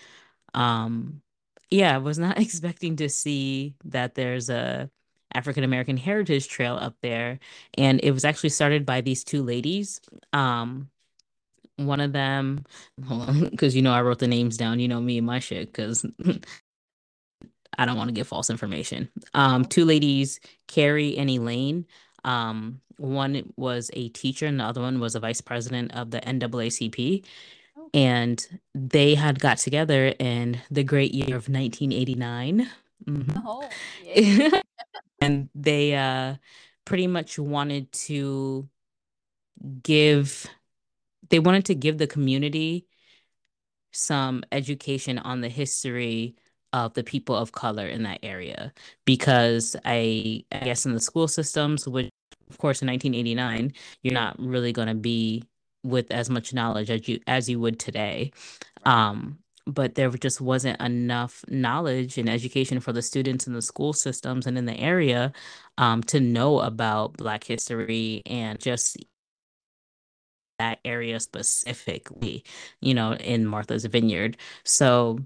um 0.54 1.22
yeah, 1.72 1.96
I 1.96 2.00
was 2.00 2.20
not 2.20 2.38
expecting 2.40 2.98
to 2.98 3.10
see 3.10 3.76
that 3.86 4.16
there's 4.16 4.50
a 4.50 4.92
African 5.34 5.64
American 5.66 5.98
Heritage 5.98 6.50
Trail 6.50 6.76
up 6.78 6.96
there. 7.02 7.40
And 7.78 8.02
it 8.04 8.12
was 8.12 8.26
actually 8.26 8.50
started 8.52 8.86
by 8.86 9.02
these 9.02 9.24
two 9.26 9.44
ladies. 9.44 10.02
Um, 10.34 10.91
one 11.78 12.00
of 12.00 12.14
them, 12.14 12.66
because 13.50 13.76
you 13.76 13.82
know 13.82 13.94
I 13.94 14.02
wrote 14.02 14.20
the 14.20 14.28
names 14.28 14.58
down. 14.58 14.80
You 14.80 14.88
know 14.88 15.02
me 15.02 15.18
and 15.18 15.28
my 15.28 15.40
shit, 15.40 15.68
because 15.72 16.06
I 17.78 17.86
don't 17.86 17.98
want 17.98 18.10
to 18.10 18.14
give 18.14 18.28
false 18.28 18.50
information. 18.50 19.10
Um, 19.34 19.66
two 19.66 19.86
ladies, 19.86 20.40
Carrie 20.68 21.18
and 21.18 21.30
Elaine. 21.30 21.86
Um, 22.24 22.82
one 22.98 23.52
was 23.56 23.90
a 23.94 24.10
teacher, 24.10 24.46
and 24.46 24.60
the 24.60 24.64
other 24.64 24.82
one 24.82 25.00
was 25.00 25.16
a 25.16 25.20
vice 25.20 25.42
president 25.42 25.94
of 25.96 26.12
the 26.12 26.20
NAACP. 26.22 27.26
Oh. 27.78 27.90
And 27.94 28.60
they 28.76 29.16
had 29.16 29.40
got 29.40 29.58
together 29.58 30.14
in 30.20 30.62
the 30.70 30.84
great 30.84 31.14
year 31.14 31.36
of 31.36 31.50
1989. 31.50 32.70
Mhm. 33.06 33.42
Oh, 33.46 33.68
yay. 34.04 34.52
and 35.22 35.50
they 35.56 35.96
uh 35.96 36.36
pretty 36.86 37.08
much 37.08 37.40
wanted 37.40 37.92
to 37.94 38.68
give 39.84 40.48
they 41.32 41.40
wanted 41.40 41.66
to 41.66 41.76
give 41.76 41.98
the 41.98 42.08
community 42.08 42.86
some 43.94 44.44
education 44.52 45.18
on 45.20 45.42
the 45.42 45.50
history 45.50 46.36
of 46.74 46.94
the 46.94 47.04
people 47.04 47.36
of 47.36 47.52
color 47.52 47.88
in 47.88 48.04
that 48.04 48.20
area 48.24 48.74
because 49.06 49.76
I 49.86 50.46
I 50.52 50.60
guess 50.60 50.86
in 50.86 50.94
the 50.94 51.00
school 51.02 51.28
systems, 51.28 51.88
which 51.88 52.10
of 52.50 52.58
course 52.58 52.82
in 52.82 52.88
1989, 52.88 53.74
you're 54.04 54.14
not 54.14 54.38
really 54.40 54.74
going 54.74 54.88
to 54.88 54.96
be 54.96 55.44
with 55.84 56.12
as 56.12 56.30
much 56.30 56.54
knowledge 56.54 56.90
as 56.90 57.08
you 57.08 57.20
as 57.28 57.50
you 57.50 57.60
would 57.60 57.80
today. 57.80 58.32
Um, 58.86 59.40
but 59.68 59.96
there 59.96 60.10
just 60.12 60.42
wasn't 60.42 60.82
enough 60.82 61.44
knowledge 61.50 62.18
and 62.18 62.30
education 62.30 62.80
for 62.80 62.94
the 62.94 63.02
students 63.02 63.48
in 63.48 63.54
the 63.54 63.62
school 63.62 63.94
systems 63.94 64.48
and 64.48 64.58
in 64.58 64.66
the 64.66 64.80
area 64.80 65.32
um, 65.78 66.02
to 66.04 66.20
know 66.20 66.60
about 66.60 67.18
Black 67.18 67.44
history 67.44 68.24
and 68.26 68.60
just 68.60 68.98
that 70.62 70.80
area 70.86 71.20
specifically, 71.20 72.44
you 72.82 72.94
know, 72.94 73.14
in 73.16 73.46
Martha's 73.46 73.86
Vineyard. 73.86 74.38
So 74.64 75.20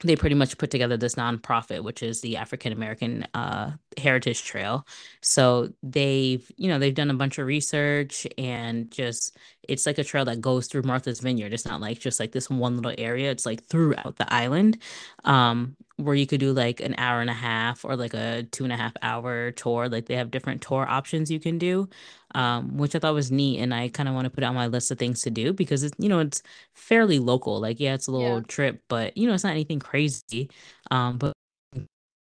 they 0.00 0.14
pretty 0.14 0.34
much 0.34 0.58
put 0.58 0.70
together 0.70 0.98
this 0.98 1.14
nonprofit, 1.14 1.82
which 1.82 2.02
is 2.02 2.20
the 2.20 2.36
African 2.36 2.72
American 2.72 3.26
uh, 3.32 3.72
Heritage 3.96 4.44
Trail. 4.44 4.86
So 5.22 5.70
they've, 5.82 6.44
you 6.58 6.68
know, 6.68 6.78
they've 6.78 6.94
done 6.94 7.10
a 7.10 7.14
bunch 7.14 7.38
of 7.38 7.46
research 7.46 8.26
and 8.36 8.90
just 8.90 9.38
it's 9.62 9.86
like 9.86 9.96
a 9.98 10.04
trail 10.04 10.26
that 10.26 10.42
goes 10.42 10.66
through 10.66 10.82
Martha's 10.82 11.20
Vineyard. 11.20 11.54
It's 11.54 11.64
not 11.64 11.80
like 11.80 11.98
just 11.98 12.20
like 12.20 12.32
this 12.32 12.50
one 12.50 12.76
little 12.76 12.94
area. 12.98 13.30
It's 13.30 13.46
like 13.46 13.64
throughout 13.64 14.16
the 14.16 14.32
island, 14.32 14.78
um, 15.24 15.76
where 15.96 16.14
you 16.14 16.26
could 16.26 16.40
do 16.40 16.52
like 16.52 16.80
an 16.80 16.94
hour 16.98 17.22
and 17.22 17.30
a 17.30 17.34
half 17.34 17.82
or 17.84 17.96
like 17.96 18.12
a 18.14 18.42
two 18.52 18.64
and 18.64 18.72
a 18.74 18.76
half 18.76 18.92
hour 19.00 19.50
tour. 19.52 19.88
Like 19.88 20.06
they 20.06 20.16
have 20.16 20.30
different 20.30 20.60
tour 20.60 20.86
options 20.86 21.30
you 21.30 21.40
can 21.40 21.56
do. 21.58 21.88
Um, 22.36 22.76
which 22.76 22.94
I 22.94 22.98
thought 23.00 23.14
was 23.14 23.32
neat. 23.32 23.60
And 23.60 23.74
I 23.74 23.88
kind 23.88 24.08
of 24.08 24.14
want 24.14 24.26
to 24.26 24.30
put 24.30 24.44
it 24.44 24.46
on 24.46 24.54
my 24.54 24.68
list 24.68 24.90
of 24.90 24.98
things 24.98 25.22
to 25.22 25.30
do 25.30 25.52
because 25.52 25.82
it's, 25.82 25.96
you 25.98 26.08
know, 26.08 26.20
it's 26.20 26.42
fairly 26.74 27.18
local. 27.18 27.60
Like, 27.60 27.80
yeah, 27.80 27.94
it's 27.94 28.06
a 28.08 28.12
little 28.12 28.38
Yeah. 28.40 28.46
trip, 28.46 28.82
but 28.88 29.16
you 29.16 29.26
know, 29.26 29.34
it's 29.34 29.44
not 29.44 29.52
anything 29.52 29.80
crazy. 29.80 30.50
Um, 30.90 31.18
but 31.18 31.32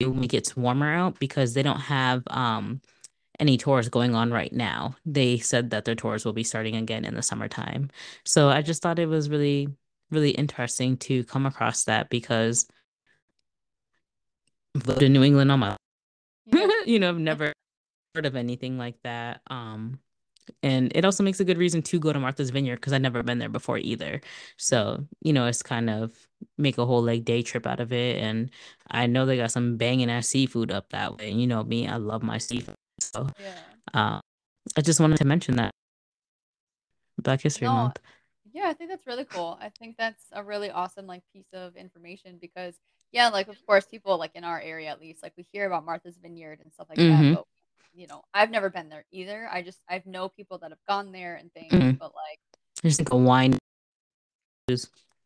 when 0.00 0.24
it 0.24 0.28
gets 0.30 0.56
warmer 0.56 0.92
out 0.92 1.18
because 1.20 1.54
they 1.54 1.62
don't 1.62 1.80
have 1.80 2.22
um 2.28 2.80
any 3.40 3.56
tours 3.56 3.88
going 3.88 4.14
on 4.14 4.30
right 4.30 4.52
now. 4.52 4.96
They 5.06 5.38
said 5.38 5.70
that 5.70 5.84
their 5.84 5.94
tours 5.96 6.24
will 6.24 6.32
be 6.32 6.44
starting 6.44 6.76
again 6.76 7.04
in 7.04 7.14
the 7.14 7.22
summertime. 7.22 7.90
So 8.24 8.48
I 8.50 8.62
just 8.62 8.82
thought 8.82 8.98
it 9.00 9.06
was 9.06 9.30
really, 9.30 9.68
really 10.10 10.30
interesting 10.30 10.96
to 10.98 11.24
come 11.24 11.46
across 11.46 11.84
that 11.84 12.10
because 12.10 12.68
I've 14.76 14.86
lived 14.86 15.02
in 15.02 15.12
New 15.12 15.22
England 15.24 15.50
on 15.50 15.60
my 15.60 15.76
Yeah. 16.46 16.68
you 16.86 16.98
know, 16.98 17.08
I've 17.08 17.18
never 17.18 17.52
heard 18.14 18.26
of 18.26 18.36
anything 18.36 18.78
like 18.78 19.00
that. 19.02 19.40
Um, 19.48 19.98
and 20.62 20.92
it 20.96 21.04
also 21.04 21.22
makes 21.22 21.40
a 21.40 21.44
good 21.44 21.58
reason 21.58 21.82
to 21.82 22.00
go 22.00 22.12
to 22.12 22.18
Martha's 22.20 22.50
Vineyard 22.50 22.76
because 22.76 22.92
I've 22.92 23.00
never 23.02 23.22
been 23.22 23.38
there 23.38 23.48
before 23.48 23.78
either. 23.78 24.20
So, 24.56 25.06
you 25.22 25.32
know, 25.32 25.46
it's 25.46 25.62
kind 25.62 25.88
of 25.88 26.12
make 26.58 26.78
a 26.78 26.86
whole 26.86 27.02
like 27.02 27.24
day 27.24 27.42
trip 27.42 27.66
out 27.66 27.80
of 27.80 27.92
it. 27.92 28.16
And 28.22 28.50
I 28.90 29.06
know 29.06 29.24
they 29.24 29.36
got 29.36 29.52
some 29.52 29.76
banging 29.76 30.10
ass 30.10 30.28
seafood 30.28 30.72
up 30.72 30.90
that 30.90 31.16
way. 31.16 31.30
And 31.30 31.40
you 31.40 31.46
know 31.46 31.62
me, 31.62 31.86
I 31.88 31.96
love 31.96 32.22
my 32.22 32.38
seafood. 32.38 32.74
So 33.00 33.28
Yeah. 33.38 33.54
uh, 33.94 34.20
I 34.76 34.80
just 34.80 35.00
wanted 35.00 35.18
to 35.18 35.24
mention 35.24 35.56
that 35.56 35.70
Black 37.18 37.40
History 37.42 37.68
No, 37.68 37.74
Month. 37.74 38.00
yeah, 38.52 38.68
I 38.68 38.72
think 38.74 38.90
that's 38.90 39.06
really 39.06 39.24
cool. 39.24 39.58
I 39.60 39.70
think 39.78 39.96
that's 39.96 40.24
a 40.32 40.42
really 40.42 40.70
awesome 40.70 41.06
like 41.06 41.22
piece 41.32 41.52
of 41.52 41.76
information 41.76 42.38
because 42.40 42.74
yeah, 43.12 43.28
like 43.28 43.48
of 43.48 43.64
course 43.66 43.86
people 43.86 44.18
like 44.18 44.32
in 44.34 44.44
our 44.44 44.60
area 44.60 44.90
at 44.90 45.00
least 45.00 45.22
like 45.22 45.34
we 45.36 45.46
hear 45.52 45.66
about 45.66 45.84
Martha's 45.84 46.16
Vineyard 46.18 46.60
and 46.62 46.72
stuff 46.72 46.88
like 46.88 46.98
that, 46.98 47.06
Mm-hmm. 47.08 47.34
but 47.34 47.44
you 47.94 48.06
know, 48.06 48.22
I've 48.34 48.50
never 48.50 48.70
been 48.70 48.88
there 48.88 49.04
either. 49.12 49.48
I 49.50 49.62
just 49.62 49.78
I've 49.88 50.06
know 50.06 50.28
people 50.28 50.58
that 50.58 50.70
have 50.70 50.84
gone 50.88 51.12
there 51.12 51.36
and 51.36 51.52
things, 51.52 51.72
Mm-hmm. 51.72 51.96
but 51.98 52.12
like 52.14 52.38
Just 52.84 53.00
like 53.00 53.12
a 53.12 53.16
wine. 53.16 53.56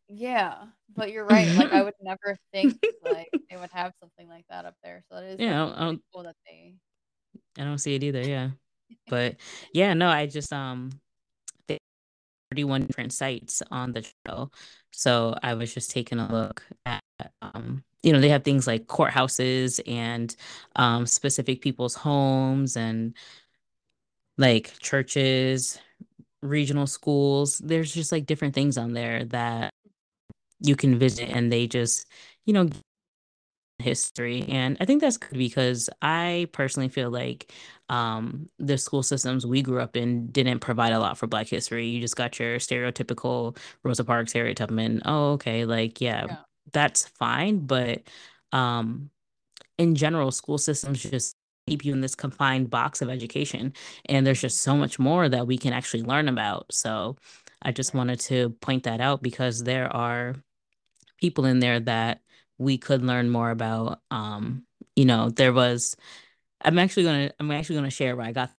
yeah, 0.09 0.55
but 0.95 1.11
you're 1.11 1.25
right. 1.25 1.47
Like 1.55 1.71
I 1.71 1.83
would 1.83 1.93
never 2.01 2.37
think 2.53 2.75
like 3.03 3.31
they 3.49 3.57
would 3.57 3.71
have 3.71 3.93
something 3.99 4.27
like 4.27 4.45
that 4.49 4.65
up 4.65 4.75
there. 4.83 5.03
So 5.09 5.15
that 5.15 5.23
is 5.25 5.39
Yeah, 5.39 5.73
I 5.75 5.85
don't, 5.85 6.01
cool 6.13 6.23
that 6.23 6.35
they 6.45 6.75
I 7.57 7.63
don't 7.63 7.77
see 7.77 7.95
it 7.95 8.03
either. 8.03 8.21
Yeah, 8.21 8.49
but 9.09 9.35
yeah, 9.73 9.93
no, 9.93 10.09
I 10.09 10.25
just 10.27 10.51
um. 10.53 10.91
31 12.51 12.85
different 12.85 13.13
sites 13.13 13.61
on 13.71 13.91
the 13.91 14.05
trail. 14.25 14.51
So 14.91 15.35
I 15.43 15.53
was 15.55 15.73
just 15.73 15.91
taking 15.91 16.19
a 16.19 16.31
look 16.31 16.63
at, 16.85 17.01
um, 17.41 17.83
you 18.03 18.13
know, 18.13 18.19
they 18.21 18.29
have 18.29 18.43
things 18.43 18.67
like 18.67 18.87
courthouses 18.87 19.79
and 19.87 20.35
um, 20.75 21.05
specific 21.05 21.61
people's 21.61 21.95
homes 21.95 22.77
and 22.77 23.15
like 24.37 24.73
churches, 24.79 25.79
regional 26.41 26.87
schools. 26.87 27.59
There's 27.59 27.93
just 27.93 28.11
like 28.11 28.25
different 28.25 28.55
things 28.55 28.77
on 28.77 28.93
there 28.93 29.25
that 29.25 29.71
you 30.61 30.75
can 30.75 30.99
visit 30.99 31.29
and 31.29 31.51
they 31.51 31.67
just, 31.67 32.07
you 32.45 32.53
know, 32.53 32.69
history 33.79 34.43
and 34.49 34.75
i 34.81 34.85
think 34.85 35.01
that's 35.01 35.17
good 35.17 35.37
because 35.37 35.87
i 36.01 36.47
personally 36.51 36.89
feel 36.89 37.11
like 37.11 37.53
um 37.89 38.49
the 38.57 38.75
school 38.75 39.03
systems 39.03 39.45
we 39.45 39.61
grew 39.61 39.79
up 39.79 39.95
in 39.95 40.25
didn't 40.31 40.59
provide 40.61 40.93
a 40.93 40.99
lot 40.99 41.15
for 41.15 41.27
black 41.27 41.47
history 41.47 41.85
you 41.85 42.01
just 42.01 42.15
got 42.15 42.39
your 42.39 42.57
stereotypical 42.57 43.55
rosa 43.83 44.03
parks 44.03 44.33
harriet 44.33 44.57
tubman 44.57 44.99
oh 45.05 45.33
okay 45.33 45.63
like 45.63 46.01
yeah, 46.01 46.25
yeah. 46.27 46.37
That's 46.73 47.07
fine 47.07 47.59
but 47.59 48.01
um 48.51 49.09
in 49.77 49.95
general 49.95 50.31
school 50.31 50.57
systems 50.57 51.01
just 51.01 51.35
keep 51.67 51.83
you 51.83 51.91
in 51.93 52.01
this 52.01 52.15
confined 52.15 52.69
box 52.69 53.01
of 53.01 53.09
education 53.09 53.73
and 54.05 54.25
there's 54.25 54.41
just 54.41 54.61
so 54.61 54.75
much 54.75 54.99
more 54.99 55.27
that 55.27 55.47
we 55.47 55.57
can 55.57 55.73
actually 55.73 56.03
learn 56.03 56.29
about 56.29 56.65
so 56.71 57.15
i 57.61 57.71
just 57.71 57.93
wanted 57.93 58.19
to 58.19 58.51
point 58.61 58.83
that 58.83 59.01
out 59.01 59.21
because 59.21 59.63
there 59.63 59.93
are 59.93 60.35
people 61.19 61.45
in 61.45 61.59
there 61.59 61.79
that 61.79 62.21
we 62.57 62.77
could 62.77 63.03
learn 63.03 63.29
more 63.29 63.49
about. 63.51 63.99
Um, 64.11 64.65
you 64.95 65.05
know, 65.05 65.29
there 65.29 65.53
was 65.53 65.95
I'm 66.61 66.79
actually 66.79 67.03
gonna 67.03 67.31
I'm 67.39 67.51
actually 67.51 67.75
gonna 67.77 67.89
share 67.89 68.15
where 68.15 68.25
I 68.25 68.31
got 68.31 68.51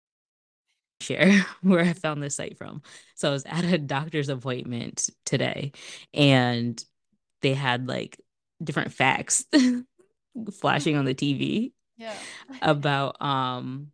share 1.01 1.47
where 1.63 1.81
I 1.81 1.93
found 1.93 2.23
this 2.23 2.37
site 2.37 2.59
from. 2.59 2.83
So 3.15 3.29
I 3.29 3.33
was 3.33 3.45
at 3.47 3.65
a 3.65 3.79
doctor's 3.79 4.29
appointment 4.29 5.11
today 5.25 5.73
and 6.15 6.83
they 7.43 7.55
had 7.55 7.89
like 7.89 8.21
different 8.63 8.93
facts 8.93 9.45
flashing 10.61 10.97
on 10.97 11.05
the 11.05 11.15
TV 11.15 11.73
Yeah. 11.97 12.15
about 12.63 13.21
um 13.23 13.93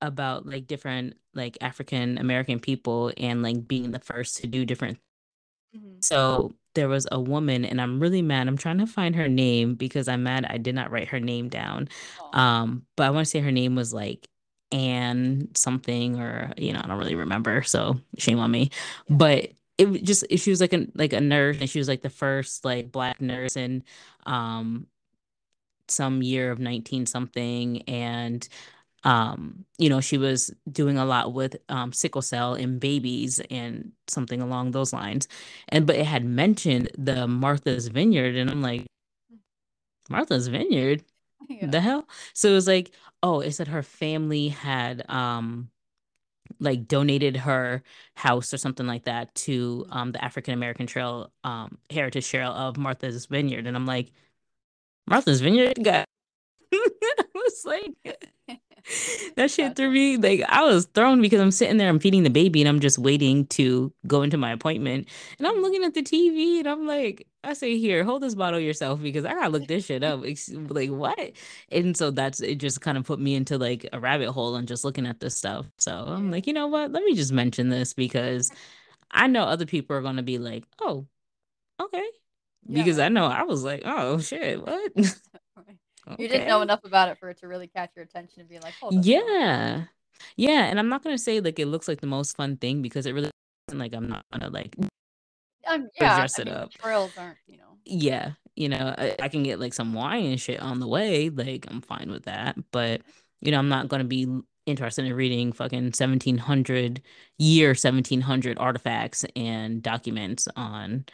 about 0.00 0.46
like 0.46 0.66
different 0.66 1.14
like 1.34 1.56
African 1.60 2.18
American 2.18 2.60
people 2.60 3.12
and 3.16 3.42
like 3.42 3.66
being 3.66 3.90
the 3.90 3.98
first 3.98 4.38
to 4.38 4.46
do 4.46 4.64
different 4.64 4.98
Mhm. 5.76 6.02
So 6.04 6.54
there 6.74 6.88
was 6.88 7.06
a 7.12 7.20
woman, 7.20 7.64
and 7.64 7.80
I'm 7.80 8.00
really 8.00 8.22
mad. 8.22 8.48
I'm 8.48 8.56
trying 8.58 8.78
to 8.78 8.86
find 8.86 9.14
her 9.16 9.28
name 9.28 9.74
because 9.74 10.08
I'm 10.08 10.22
mad 10.24 10.46
I 10.48 10.58
did 10.58 10.74
not 10.74 10.90
write 10.90 11.08
her 11.08 11.20
name 11.20 11.48
down. 11.48 11.88
Um, 12.32 12.86
but 12.96 13.04
I 13.06 13.10
want 13.10 13.26
to 13.26 13.30
say 13.30 13.40
her 13.40 13.52
name 13.52 13.74
was 13.76 13.92
like 13.94 14.26
Anne 14.72 15.48
something, 15.54 16.20
or 16.20 16.52
you 16.56 16.72
know, 16.72 16.80
I 16.82 16.86
don't 16.88 16.98
really 16.98 17.14
remember. 17.14 17.62
So 17.62 18.00
shame 18.18 18.38
on 18.38 18.50
me. 18.50 18.70
Yeah. 19.08 19.16
But 19.16 19.52
it 19.78 20.04
just 20.04 20.24
she 20.36 20.50
was 20.50 20.60
like 20.60 20.72
a 20.72 20.86
like 20.94 21.12
a 21.12 21.20
nurse, 21.20 21.58
and 21.60 21.68
she 21.68 21.78
was 21.78 21.88
like 21.88 22.02
the 22.02 22.10
first 22.10 22.64
like 22.64 22.92
black 22.92 23.20
nurse 23.20 23.56
in 23.56 23.82
um 24.26 24.86
some 25.88 26.22
year 26.22 26.50
of 26.50 26.58
19 26.58 27.06
something, 27.06 27.82
and 27.82 28.46
um 29.04 29.64
you 29.78 29.88
know 29.90 30.00
she 30.00 30.18
was 30.18 30.52
doing 30.70 30.98
a 30.98 31.04
lot 31.04 31.32
with 31.32 31.56
um 31.70 31.92
sickle 31.92 32.22
cell 32.22 32.54
in 32.54 32.78
babies 32.78 33.40
and 33.50 33.92
something 34.08 34.40
along 34.42 34.72
those 34.72 34.92
lines. 34.92 35.28
And 35.68 35.86
but 35.86 35.96
it 35.96 36.06
had 36.06 36.24
mentioned 36.24 36.90
the 36.98 37.28
martha's 37.28 37.88
vineyard 37.88 38.36
and 38.36 38.50
i'm 38.50 38.62
like 38.62 38.86
martha's 40.10 40.48
vineyard? 40.48 41.04
Yeah. 41.46 41.66
the 41.66 41.80
hell? 41.82 42.08
So 42.32 42.48
it 42.50 42.54
was 42.54 42.66
like 42.66 42.92
oh 43.22 43.40
it 43.40 43.52
said 43.52 43.68
her 43.68 43.82
family 43.82 44.48
had 44.48 45.04
um 45.10 45.68
like 46.60 46.86
donated 46.88 47.36
her 47.36 47.82
house 48.14 48.52
or 48.54 48.58
something 48.58 48.86
like 48.86 49.04
that 49.04 49.34
to 49.34 49.86
um 49.90 50.12
the 50.12 50.24
african 50.24 50.54
american 50.54 50.86
trail 50.86 51.32
um 51.44 51.78
heritage 51.90 52.28
trail 52.28 52.52
of 52.52 52.76
martha's 52.76 53.26
vineyard. 53.26 53.66
And 53.66 53.76
i'm 53.76 53.86
like 53.86 54.12
martha's 55.06 55.40
vineyard 55.40 55.82
got 55.82 56.04
I 56.72 57.24
was 57.34 57.64
like 57.64 58.33
that 59.36 59.50
shit 59.50 59.76
threw 59.76 59.90
me 59.90 60.16
like 60.16 60.42
I 60.48 60.62
was 60.64 60.86
thrown 60.86 61.20
because 61.22 61.40
I'm 61.40 61.50
sitting 61.50 61.76
there, 61.76 61.88
I'm 61.88 61.98
feeding 61.98 62.22
the 62.22 62.30
baby, 62.30 62.60
and 62.60 62.68
I'm 62.68 62.80
just 62.80 62.98
waiting 62.98 63.46
to 63.48 63.92
go 64.06 64.22
into 64.22 64.36
my 64.36 64.52
appointment. 64.52 65.08
And 65.38 65.46
I'm 65.46 65.62
looking 65.62 65.84
at 65.84 65.94
the 65.94 66.02
TV, 66.02 66.58
and 66.58 66.68
I'm 66.68 66.86
like, 66.86 67.26
I 67.42 67.54
say, 67.54 67.78
here, 67.78 68.04
hold 68.04 68.22
this 68.22 68.34
bottle 68.34 68.60
yourself 68.60 69.00
because 69.02 69.24
I 69.24 69.32
gotta 69.34 69.48
look 69.48 69.66
this 69.66 69.86
shit 69.86 70.02
up. 70.02 70.22
Like 70.50 70.90
what? 70.90 71.32
And 71.70 71.96
so 71.96 72.10
that's 72.10 72.40
it. 72.40 72.56
Just 72.56 72.80
kind 72.80 72.98
of 72.98 73.04
put 73.04 73.20
me 73.20 73.34
into 73.34 73.58
like 73.58 73.88
a 73.92 74.00
rabbit 74.00 74.30
hole 74.32 74.56
and 74.56 74.68
just 74.68 74.84
looking 74.84 75.06
at 75.06 75.20
this 75.20 75.36
stuff. 75.36 75.66
So 75.78 75.92
I'm 75.92 76.30
like, 76.30 76.46
you 76.46 76.52
know 76.52 76.66
what? 76.66 76.92
Let 76.92 77.04
me 77.04 77.14
just 77.14 77.32
mention 77.32 77.68
this 77.70 77.94
because 77.94 78.50
I 79.10 79.26
know 79.28 79.44
other 79.44 79.66
people 79.66 79.96
are 79.96 80.02
gonna 80.02 80.22
be 80.22 80.38
like, 80.38 80.64
oh, 80.80 81.06
okay, 81.80 82.04
Yeah, 82.66 82.82
because 82.82 82.98
I 82.98 83.08
know 83.08 83.26
I 83.26 83.44
was 83.44 83.64
like, 83.64 83.82
oh 83.84 84.18
shit, 84.20 84.60
what? 84.62 84.92
Right. 86.06 86.18
You 86.18 86.28
didn't 86.28 86.46
know 86.48 86.62
enough 86.62 86.84
about 86.84 87.08
it 87.08 87.18
for 87.18 87.30
it 87.30 87.38
to 87.38 87.48
really 87.48 87.66
catch 87.66 87.90
your 87.96 88.04
attention 88.04 88.40
and 88.40 88.48
be 88.48 88.58
like, 88.60 88.74
"Hold 88.80 88.96
up 88.98 89.04
now." 89.04 89.12
Yeah. 89.12 89.84
Yeah, 90.36 90.64
and 90.64 90.78
I'm 90.78 90.88
not 90.88 91.02
gonna 91.02 91.18
say 91.18 91.40
like 91.40 91.58
it 91.58 91.66
looks 91.66 91.88
like 91.88 92.00
the 92.00 92.06
most 92.06 92.36
fun 92.36 92.56
thing 92.56 92.82
because 92.82 93.06
it 93.06 93.12
really 93.12 93.30
isn't 93.68 93.78
like 93.78 93.94
I'm 93.94 94.08
not 94.08 94.24
gonna 94.32 94.50
like 94.50 94.74
Um, 95.66 95.88
yeah, 96.00 96.16
dress 96.16 96.38
I 96.38 96.42
it 96.42 96.48
mean, 96.48 96.54
up. 96.54 96.72
trails 96.72 97.12
aren't, 97.16 97.38
you 97.46 97.58
know 97.58 97.78
Yeah, 97.84 98.32
you 98.56 98.68
know, 98.68 98.94
I, 98.96 99.16
I 99.20 99.28
can 99.28 99.42
get 99.42 99.60
like 99.60 99.74
some 99.74 99.94
wine 99.94 100.26
and 100.26 100.40
shit 100.40 100.60
on 100.60 100.80
the 100.80 100.86
way, 100.88 101.30
like 101.30 101.66
I'm 101.70 101.80
fine 101.80 102.10
with 102.10 102.24
that. 102.24 102.56
But 102.70 103.02
you 103.40 103.50
know, 103.50 103.58
I'm 103.58 103.68
not 103.68 103.88
gonna 103.88 104.04
be 104.04 104.26
interested 104.66 105.04
in 105.04 105.12
reading 105.14 105.52
fucking 105.52 105.92
1700 105.92 107.02
year 107.38 107.74
1700 107.74 108.58
artifacts 108.58 109.24
and 109.36 109.82
documents 109.82 110.48
on 110.56 111.04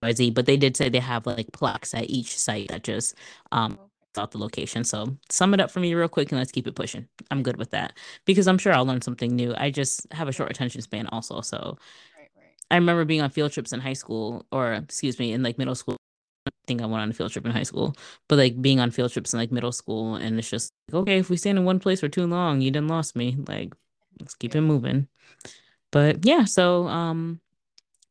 but 0.00 0.46
they 0.46 0.56
did 0.56 0.76
say 0.76 0.88
they 0.88 1.00
have 1.00 1.26
like 1.26 1.50
plaques 1.52 1.94
at 1.94 2.10
each 2.10 2.36
site 2.38 2.68
that 2.68 2.84
just 2.84 3.14
um 3.52 3.72
Okay. 3.74 3.93
Out 4.18 4.30
the 4.32 4.38
location. 4.38 4.84
So 4.84 5.16
sum 5.30 5.54
it 5.54 5.60
up 5.60 5.70
for 5.70 5.80
me 5.80 5.94
real 5.94 6.08
quick 6.08 6.30
and 6.32 6.38
let's 6.38 6.52
keep 6.52 6.66
it 6.66 6.74
pushing. 6.74 7.08
I'm 7.30 7.42
good 7.42 7.56
with 7.56 7.70
that 7.70 7.94
because 8.24 8.46
I'm 8.48 8.58
sure 8.58 8.72
I'll 8.72 8.86
learn 8.86 9.02
something 9.02 9.34
new. 9.34 9.54
I 9.56 9.70
just 9.70 10.10
have 10.12 10.28
a 10.28 10.32
short 10.32 10.50
attention 10.50 10.80
span 10.82 11.06
also. 11.08 11.40
So 11.40 11.78
Right, 12.16 12.28
right. 12.36 12.54
I 12.70 12.76
remember 12.76 13.04
being 13.04 13.20
on 13.22 13.30
field 13.30 13.52
trips 13.52 13.72
in 13.72 13.80
high 13.80 13.92
school 13.94 14.46
or 14.52 14.74
excuse 14.74 15.18
me, 15.18 15.32
in 15.32 15.42
like 15.42 15.58
middle 15.58 15.74
school. 15.74 15.96
I 16.46 16.50
think 16.66 16.82
I 16.82 16.86
went 16.86 17.02
on 17.02 17.10
a 17.10 17.14
field 17.14 17.32
trip 17.32 17.44
in 17.46 17.52
high 17.52 17.62
school, 17.62 17.94
but 18.28 18.36
like 18.36 18.60
being 18.60 18.80
on 18.80 18.90
field 18.90 19.12
trips 19.12 19.32
in 19.32 19.38
like 19.38 19.52
middle 19.52 19.72
school 19.72 20.16
and 20.16 20.38
it's 20.38 20.50
just 20.50 20.70
like, 20.88 21.02
okay, 21.02 21.18
if 21.18 21.30
we 21.30 21.36
stand 21.36 21.58
in 21.58 21.64
one 21.64 21.80
place 21.80 22.00
for 22.00 22.08
too 22.08 22.26
long, 22.26 22.60
you 22.60 22.70
done 22.70 22.88
lost 22.88 23.16
me. 23.16 23.36
Like 23.48 23.72
let's 24.20 24.34
keep 24.34 24.54
it 24.54 24.60
moving. 24.60 25.08
But 25.92 26.24
yeah, 26.26 26.44
so 26.44 26.86
um 26.88 27.40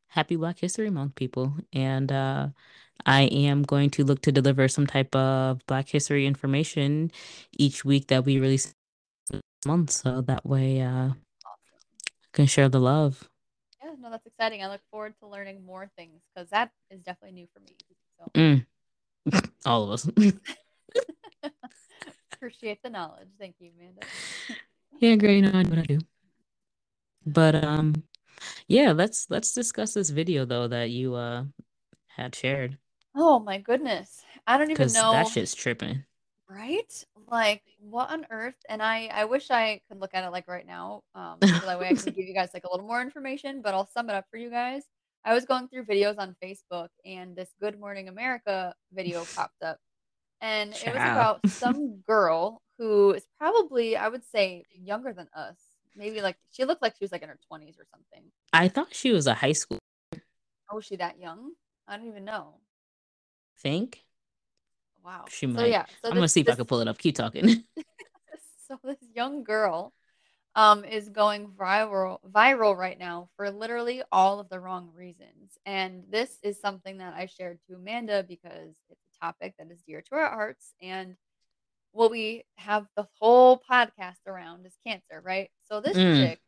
happy 0.08 0.36
Black 0.36 0.58
History 0.58 0.90
Month, 0.90 1.14
people. 1.16 1.54
And 1.72 2.10
uh, 2.12 2.48
I 3.06 3.22
am 3.22 3.62
going 3.62 3.90
to 3.90 4.04
look 4.04 4.22
to 4.22 4.32
deliver 4.32 4.68
some 4.68 4.86
type 4.86 5.14
of 5.14 5.64
Black 5.66 5.88
History 5.88 6.26
information 6.26 7.10
each 7.58 7.84
week 7.84 8.08
that 8.08 8.24
we 8.24 8.38
release 8.38 8.72
this 9.30 9.40
month. 9.66 9.90
So 9.90 10.20
that 10.22 10.46
way 10.46 10.80
uh, 10.80 10.88
Awesome. 11.10 11.16
can 12.32 12.46
share 12.46 12.68
the 12.68 12.80
love. 12.80 13.28
Yeah, 13.82 13.90
no, 14.00 14.10
that's 14.10 14.26
exciting. 14.26 14.62
I 14.62 14.68
look 14.68 14.80
forward 14.90 15.14
to 15.20 15.26
learning 15.26 15.64
more 15.64 15.90
things 15.96 16.20
because 16.34 16.50
that 16.50 16.70
is 16.90 17.00
definitely 17.02 17.34
new 17.40 17.48
for 17.52 17.60
me. 17.60 17.76
So 18.18 18.30
Mm. 18.34 18.66
All 19.66 19.84
of 19.84 19.90
us. 19.92 20.10
appreciate 22.32 22.82
the 22.82 22.90
knowledge. 22.90 23.28
Thank 23.38 23.56
you, 23.58 23.70
Amanda. 23.78 24.02
yeah, 25.00 25.16
great. 25.16 25.36
You 25.36 25.42
know, 25.42 25.58
I 25.58 25.62
what 25.62 25.78
I 25.78 25.82
do. 25.82 25.98
But 27.26 27.54
um, 27.64 28.04
yeah, 28.68 28.92
let's 28.92 29.26
let's 29.30 29.52
discuss 29.54 29.94
this 29.94 30.10
video 30.10 30.44
though 30.44 30.68
that 30.68 30.90
you 30.90 31.14
uh 31.14 31.44
had 32.08 32.34
shared 32.34 32.78
Oh 33.14 33.38
my 33.38 33.58
goodness. 33.58 34.22
I 34.46 34.58
don't 34.58 34.70
even 34.70 34.86
know 34.88 35.12
because 35.12 35.12
that 35.12 35.28
shit's 35.28 35.54
tripping. 35.54 36.04
right? 36.48 37.04
Like, 37.30 37.62
what 37.78 38.10
on 38.10 38.26
earth? 38.30 38.56
And 38.68 38.82
I 38.82 39.08
I 39.12 39.24
wish 39.24 39.50
I 39.50 39.80
could 39.88 40.00
look 40.00 40.14
at 40.14 40.24
it 40.24 40.30
like 40.30 40.48
right 40.48 40.66
now, 40.66 41.02
um, 41.14 41.38
so 41.42 41.66
that 41.66 41.78
way 41.78 41.88
I 41.88 41.94
can 41.94 42.12
give 42.12 42.26
you 42.26 42.34
guys 42.34 42.50
like 42.52 42.64
a 42.64 42.70
little 42.70 42.86
more 42.86 43.00
information, 43.00 43.62
but 43.62 43.74
I'll 43.74 43.86
sum 43.86 44.10
it 44.10 44.14
up 44.14 44.26
for 44.30 44.36
you 44.36 44.50
guys. 44.50 44.82
I 45.24 45.32
was 45.32 45.46
going 45.46 45.68
through 45.68 45.84
videos 45.84 46.18
on 46.18 46.36
Facebook 46.42 46.88
and 47.06 47.34
this 47.34 47.48
Good 47.60 47.80
Morning 47.80 48.08
America 48.08 48.74
video 48.92 49.24
popped 49.34 49.62
up. 49.62 49.78
And 50.40 50.72
it 50.74 50.86
was 50.86 50.96
about 50.96 51.40
some 51.48 52.02
girl 52.06 52.60
who 52.76 53.12
is 53.12 53.24
probably, 53.38 53.96
I 53.96 54.08
would 54.08 54.24
say, 54.24 54.64
younger 54.70 55.14
than 55.14 55.28
us. 55.34 55.56
Maybe 55.96 56.20
like 56.20 56.36
she 56.50 56.64
looked 56.64 56.82
like 56.82 56.94
she 56.98 57.04
was 57.04 57.12
like 57.12 57.22
in 57.22 57.28
her 57.28 57.38
20s 57.50 57.78
or 57.78 57.86
something. 57.90 58.30
I 58.52 58.68
thought 58.68 58.94
she 58.94 59.12
was 59.12 59.26
a 59.26 59.32
high 59.34 59.52
school. 59.52 59.78
Oh, 60.70 60.80
she 60.80 60.96
that 60.96 61.18
young? 61.18 61.52
I 61.88 61.96
don't 61.96 62.08
even 62.08 62.24
know. 62.24 62.56
Think 63.58 64.04
Wow. 65.04 65.26
she 65.28 65.46
So 65.46 65.52
might. 65.52 65.70
yeah, 65.70 65.86
so 66.02 66.08
I'm 66.08 66.14
gonna 66.14 66.28
see 66.28 66.40
if 66.40 66.48
I 66.48 66.54
can 66.54 66.64
pull 66.64 66.80
it 66.80 66.88
up. 66.88 66.98
Keep 66.98 67.16
talking. 67.16 67.48
so 68.68 68.78
this 68.82 68.98
young 69.14 69.44
girl 69.44 69.92
um 70.56 70.84
is 70.84 71.08
going 71.08 71.48
viral 71.48 72.18
viral 72.30 72.76
right 72.76 72.98
now 72.98 73.28
for 73.36 73.50
literally 73.50 74.02
all 74.12 74.40
of 74.40 74.48
the 74.48 74.60
wrong 74.60 74.90
reasons. 74.94 75.58
And 75.66 76.04
this 76.08 76.38
is 76.42 76.60
something 76.60 76.98
that 76.98 77.14
I 77.14 77.26
shared 77.26 77.58
to 77.68 77.76
Amanda 77.76 78.24
because 78.26 78.74
it's 78.90 79.00
a 79.16 79.24
topic 79.24 79.54
that 79.58 79.70
is 79.70 79.82
dear 79.86 80.00
to 80.02 80.14
our 80.14 80.30
hearts 80.30 80.74
and 80.80 81.16
what 81.92 82.10
we 82.10 82.44
have 82.56 82.86
the 82.96 83.06
whole 83.20 83.60
podcast 83.70 84.16
around 84.26 84.66
is 84.66 84.76
cancer, 84.86 85.20
right? 85.24 85.50
So 85.68 85.80
this 85.80 85.96
Mm. 85.96 86.20
chick 86.20 86.40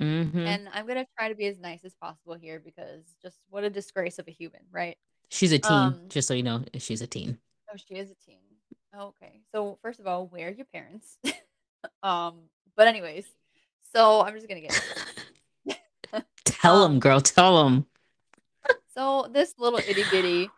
hmm 0.00 0.46
and 0.46 0.68
I'm 0.72 0.86
going 0.86 0.98
to 0.98 1.06
try 1.16 1.28
to 1.28 1.34
be 1.34 1.46
as 1.46 1.58
nice 1.58 1.84
as 1.84 1.94
possible 1.94 2.34
here 2.34 2.60
because 2.64 3.04
just 3.22 3.38
what 3.50 3.64
a 3.64 3.70
disgrace 3.70 4.18
of 4.18 4.26
a 4.28 4.32
human, 4.32 4.62
right? 4.72 4.96
She's 5.32 5.52
a 5.52 5.58
teen. 5.58 5.72
Um 5.72 6.00
just 6.08 6.28
so 6.28 6.34
you 6.34 6.42
know, 6.42 6.62
she's 6.78 7.00
a 7.00 7.06
teen. 7.06 7.38
oh 7.72 7.76
she 7.88 7.94
is 7.94 8.10
a 8.10 8.14
teen. 8.26 8.38
Okay. 8.94 9.40
So 9.50 9.78
first 9.80 9.98
of 9.98 10.06
all, 10.06 10.26
where 10.26 10.48
are 10.48 10.52
your 10.52 10.66
parents? 10.66 11.16
um 12.02 12.34
but 12.76 12.86
anyways, 12.86 13.26
so 13.94 14.22
I'm 14.22 14.34
just 14.34 14.48
going 14.48 14.62
to 14.62 14.68
get. 14.68 16.24
Tell 16.44 16.84
him, 16.84 16.92
Um, 16.92 17.00
girl. 17.00 17.20
Tell 17.20 17.66
him. 17.66 17.86
So 18.94 19.26
this 19.32 19.54
little 19.58 19.78
itty 19.78 20.04
bitty 20.10 20.50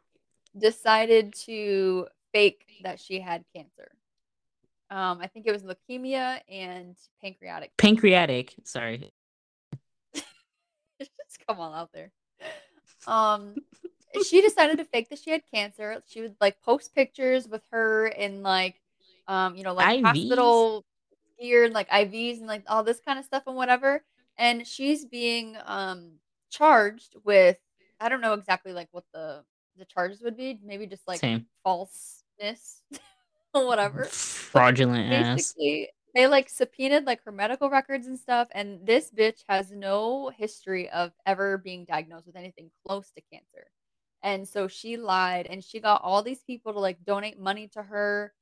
decided 0.59 1.35
to 1.47 2.09
fake 2.33 2.65
that 2.83 2.99
she 2.99 3.21
had 3.21 3.45
cancer. 3.55 3.93
Um, 4.91 5.21
I 5.21 5.29
think 5.29 5.47
it 5.47 5.53
was 5.53 5.63
leukemia 5.63 6.41
and 6.49 6.97
pancreatic. 7.23 7.77
Pancreatic. 7.77 8.55
Sorry. 8.65 9.13
Just 10.99 11.11
come 11.47 11.61
on 11.61 11.75
out 11.79 11.91
there. 11.93 12.11
Um, 13.07 13.55
she 14.23 14.41
decided 14.41 14.79
to 14.79 14.85
fake 14.85 15.09
that 15.11 15.19
she 15.19 15.31
had 15.31 15.43
cancer. 15.53 16.03
She 16.07 16.21
would 16.21 16.37
like 16.41 16.61
post 16.63 16.95
pictures 16.95 17.49
with 17.49 17.63
her 17.71 18.07
in 18.07 18.43
like, 18.43 18.81
um, 19.27 19.57
you 19.57 19.65
know, 19.65 19.75
like 19.75 19.99
IVs? 19.99 20.05
hospital 20.05 20.85
gear 21.41 21.65
and 21.65 21.75
like 21.75 21.89
IVs 21.91 22.39
and 22.39 22.47
like 22.47 22.63
all 22.69 22.85
this 22.85 23.01
kind 23.01 23.19
of 23.19 23.25
stuff 23.25 23.45
and 23.47 23.57
whatever. 23.57 24.05
And 24.37 24.67
she's 24.67 25.05
being 25.05 25.57
um 25.65 26.13
charged 26.51 27.17
with 27.25 27.59
I 28.01 28.09
don't 28.09 28.21
know 28.21 28.35
exactly 28.35 28.73
like 28.73 28.89
what 28.93 29.05
the 29.13 29.45
the 29.77 29.85
charges 29.85 30.23
would 30.23 30.37
be. 30.37 30.59
Maybe 30.65 30.87
just 30.87 31.07
like 31.07 31.21
Same. 31.21 31.47
falseness 31.63 32.83
or 33.55 33.67
whatever. 33.67 34.05
Fraudulent 34.05 35.13
ass. 35.13 35.37
Basically, 35.37 35.89
they 36.15 36.27
like 36.27 36.49
subpoenaed 36.49 37.05
like 37.05 37.25
her 37.25 37.33
medical 37.33 37.71
records 37.71 38.07
and 38.07 38.19
stuff, 38.19 38.49
and 38.53 38.87
this 38.87 39.11
bitch 39.11 39.43
has 39.49 39.73
no 39.73 40.31
history 40.37 40.89
of 40.91 41.13
ever 41.27 41.59
being 41.59 41.85
diagnosed 41.85 42.27
with 42.27 42.37
anything 42.37 42.71
close 42.87 43.11
to 43.11 43.23
cancer. 43.33 43.67
And 44.25 44.49
so 44.49 44.67
she 44.67 44.97
lied 44.97 45.47
and 45.49 45.63
she 45.63 45.79
got 45.79 46.01
all 46.03 46.23
these 46.23 46.43
people 46.43 46.73
to 46.73 46.81
like 46.81 47.05
donate 47.05 47.39
money 47.39 47.69
to 47.75 47.83
her 47.83 48.33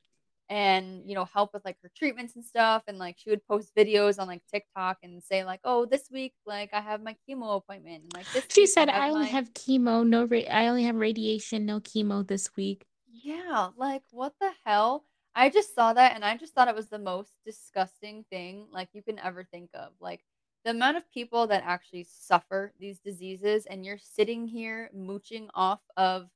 and 0.48 1.02
you 1.08 1.14
know 1.14 1.24
help 1.24 1.52
with 1.54 1.64
like 1.64 1.76
her 1.82 1.90
treatments 1.96 2.36
and 2.36 2.44
stuff 2.44 2.82
and 2.86 2.98
like 2.98 3.16
she 3.18 3.30
would 3.30 3.46
post 3.46 3.74
videos 3.74 4.18
on 4.20 4.26
like 4.28 4.42
TikTok 4.52 4.98
and 5.02 5.22
say 5.22 5.44
like 5.44 5.60
oh 5.64 5.86
this 5.86 6.08
week 6.12 6.34
like 6.46 6.70
I 6.72 6.80
have 6.80 7.02
my 7.02 7.16
chemo 7.28 7.56
appointment 7.56 8.02
and 8.04 8.14
like 8.14 8.26
this 8.32 8.44
She 8.50 8.66
said, 8.66 8.88
I 8.88 9.06
"I 9.06 9.10
only 9.10 9.24
my 9.24 9.28
have 9.28 9.52
chemo. 9.54 10.06
No, 10.06 10.24
ra- 10.24 10.50
I 10.50 10.68
only 10.68 10.84
have 10.84 10.96
radiation. 10.96 11.66
No 11.66 11.80
chemo 11.80 12.26
this 12.26 12.54
week." 12.56 12.84
Yeah, 13.24 13.70
like 13.76 14.02
what 14.10 14.34
the 14.40 14.50
hell? 14.64 15.04
I 15.34 15.48
just 15.48 15.74
saw 15.74 15.92
that 15.94 16.14
and 16.14 16.24
I 16.24 16.36
just 16.36 16.54
thought 16.54 16.68
it 16.68 16.74
was 16.74 16.88
the 16.88 16.98
most 16.98 17.32
disgusting 17.46 18.24
thing 18.30 18.66
like 18.70 18.88
you 18.92 19.02
can 19.02 19.18
ever 19.18 19.44
think 19.44 19.70
of. 19.74 19.92
Like 20.00 20.20
the 20.64 20.70
amount 20.70 20.96
of 20.96 21.10
people 21.10 21.46
that 21.48 21.62
actually 21.66 22.04
suffer 22.04 22.72
these 22.78 22.98
diseases 23.00 23.66
and 23.66 23.84
you're 23.84 23.98
sitting 23.98 24.46
here 24.46 24.90
mooching 24.94 25.48
off 25.54 25.80
of 25.96 26.28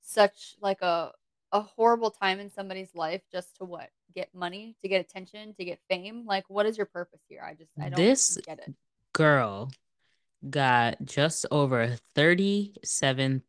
such 0.00 0.56
like 0.60 0.82
a 0.82 1.12
a 1.52 1.60
horrible 1.60 2.10
time 2.10 2.40
in 2.40 2.50
somebody's 2.50 2.94
life 2.96 3.22
just 3.30 3.56
to 3.56 3.64
what? 3.64 3.88
Get 4.12 4.34
money, 4.34 4.74
to 4.82 4.88
get 4.88 5.00
attention, 5.00 5.54
to 5.54 5.64
get 5.64 5.78
fame? 5.88 6.24
Like 6.26 6.44
what 6.48 6.66
is 6.66 6.76
your 6.76 6.86
purpose 6.86 7.20
here? 7.28 7.42
I 7.46 7.54
just 7.54 7.70
I 7.80 7.88
don't 7.88 7.96
This 7.96 8.38
get 8.44 8.58
it. 8.58 8.74
girl 9.12 9.70
got 10.50 10.96
just 11.04 11.46
over 11.50 11.96
thirty-seven 12.14 13.42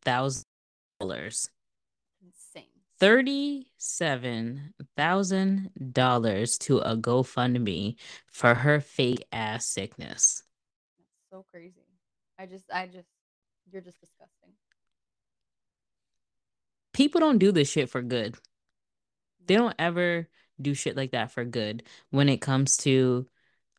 thousand 3.00 3.24
dollars. 3.24 3.70
Insane. 3.80 4.70
Thirty-seven 4.70 4.74
thousand 4.96 5.70
dollars 5.92 6.58
to 6.58 6.78
a 6.78 6.96
GoFundMe 6.96 7.96
for 8.26 8.54
her 8.54 8.80
fake 8.80 9.26
ass 9.32 9.66
sickness. 9.66 10.42
That's 10.98 11.30
so 11.30 11.44
crazy. 11.50 11.82
I 12.38 12.46
just 12.46 12.64
I 12.72 12.86
just 12.86 13.08
you're 13.72 13.82
just 13.82 14.00
disgusting. 14.00 14.50
People 16.92 17.20
don't 17.20 17.38
do 17.38 17.52
this 17.52 17.70
shit 17.70 17.90
for 17.90 18.02
good. 18.02 18.36
They 19.46 19.54
don't 19.54 19.74
ever 19.78 20.28
do 20.60 20.74
shit 20.74 20.96
like 20.96 21.10
that 21.12 21.30
for 21.30 21.44
good 21.44 21.82
when 22.10 22.28
it 22.28 22.40
comes 22.40 22.78
to 22.78 23.26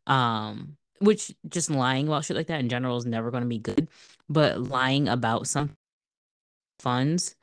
um 0.06 0.78
which 1.00 1.34
just 1.50 1.70
lying 1.70 2.08
about 2.08 2.26
shit 2.26 2.38
like 2.38 2.48
that 2.48 2.60
in 2.60 2.70
general 2.70 2.98
is 2.98 3.06
never 3.06 3.32
going 3.32 3.44
to 3.44 3.50
be 3.50 3.60
good 3.60 3.88
but 4.30 4.62
lying 4.62 5.08
about 5.08 5.48
some 5.48 5.76
funds 6.80 7.36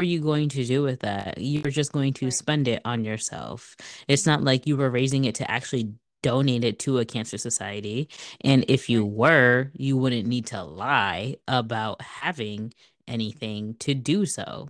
are 0.00 0.04
you 0.04 0.20
going 0.20 0.48
to 0.50 0.64
do 0.64 0.82
with 0.82 1.00
that? 1.00 1.38
You're 1.38 1.70
just 1.70 1.92
going 1.92 2.14
to 2.14 2.30
spend 2.30 2.68
it 2.68 2.80
on 2.84 3.04
yourself. 3.04 3.76
It's 4.08 4.26
not 4.26 4.42
like 4.42 4.66
you 4.66 4.76
were 4.76 4.90
raising 4.90 5.24
it 5.26 5.34
to 5.36 5.50
actually 5.50 5.92
donate 6.22 6.64
it 6.64 6.78
to 6.80 6.98
a 6.98 7.04
cancer 7.04 7.38
society. 7.38 8.08
And 8.42 8.64
if 8.68 8.88
you 8.90 9.04
were 9.04 9.70
you 9.74 9.96
wouldn't 9.96 10.26
need 10.26 10.46
to 10.46 10.62
lie 10.62 11.36
about 11.48 12.02
having 12.02 12.72
anything 13.06 13.74
to 13.80 13.94
do 13.94 14.26
so. 14.26 14.68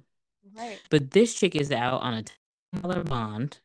Right. 0.57 0.81
but 0.91 1.13
this 1.13 1.35
chick 1.35 1.55
is 1.55 1.71
out 1.71 2.03
on 2.03 2.15
a 2.15 2.25
$10 2.77 3.09
bond. 3.09 3.61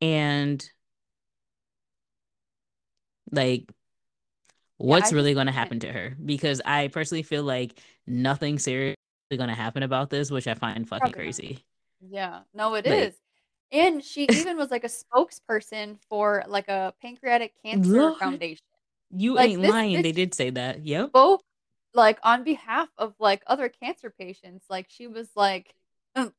And 0.00 0.68
like 3.30 3.70
what's 4.80 5.12
I 5.12 5.16
really 5.16 5.34
going 5.34 5.46
to 5.46 5.52
happen 5.52 5.78
to 5.80 5.92
her 5.92 6.16
because 6.24 6.60
i 6.64 6.88
personally 6.88 7.22
feel 7.22 7.42
like 7.42 7.78
nothing 8.06 8.58
seriously 8.58 8.96
going 9.36 9.48
to 9.48 9.54
happen 9.54 9.82
about 9.82 10.10
this 10.10 10.30
which 10.30 10.46
i 10.48 10.54
find 10.54 10.88
fucking 10.88 11.12
crazy 11.12 11.64
Yeah, 12.00 12.40
no, 12.54 12.74
it 12.74 12.86
Like- 12.86 13.08
is. 13.08 13.14
And 13.72 14.02
she 14.02 14.24
even 14.32 14.56
was 14.56 14.70
like 14.70 14.84
a 14.84 14.88
spokesperson 14.88 15.98
for 16.08 16.42
like 16.48 16.68
a 16.68 16.94
pancreatic 17.02 17.52
cancer 17.64 17.90
Lord. 17.92 18.18
foundation. 18.18 18.64
you 19.10 19.34
Like, 19.34 19.50
ain't 19.50 19.62
this 19.62 19.70
lying 19.70 20.02
they 20.02 20.12
did 20.12 20.34
say 20.34 20.50
that 20.50 20.84
yep 20.86 21.08
Spoke 21.10 21.42
like 21.94 22.18
on 22.22 22.42
behalf 22.42 22.88
of 22.98 23.14
like 23.20 23.42
other 23.46 23.68
cancer 23.68 24.10
patients. 24.16 24.64
Like 24.70 24.86
she 24.88 25.06
was 25.08 25.28
like, 25.36 25.74
you 26.16 26.32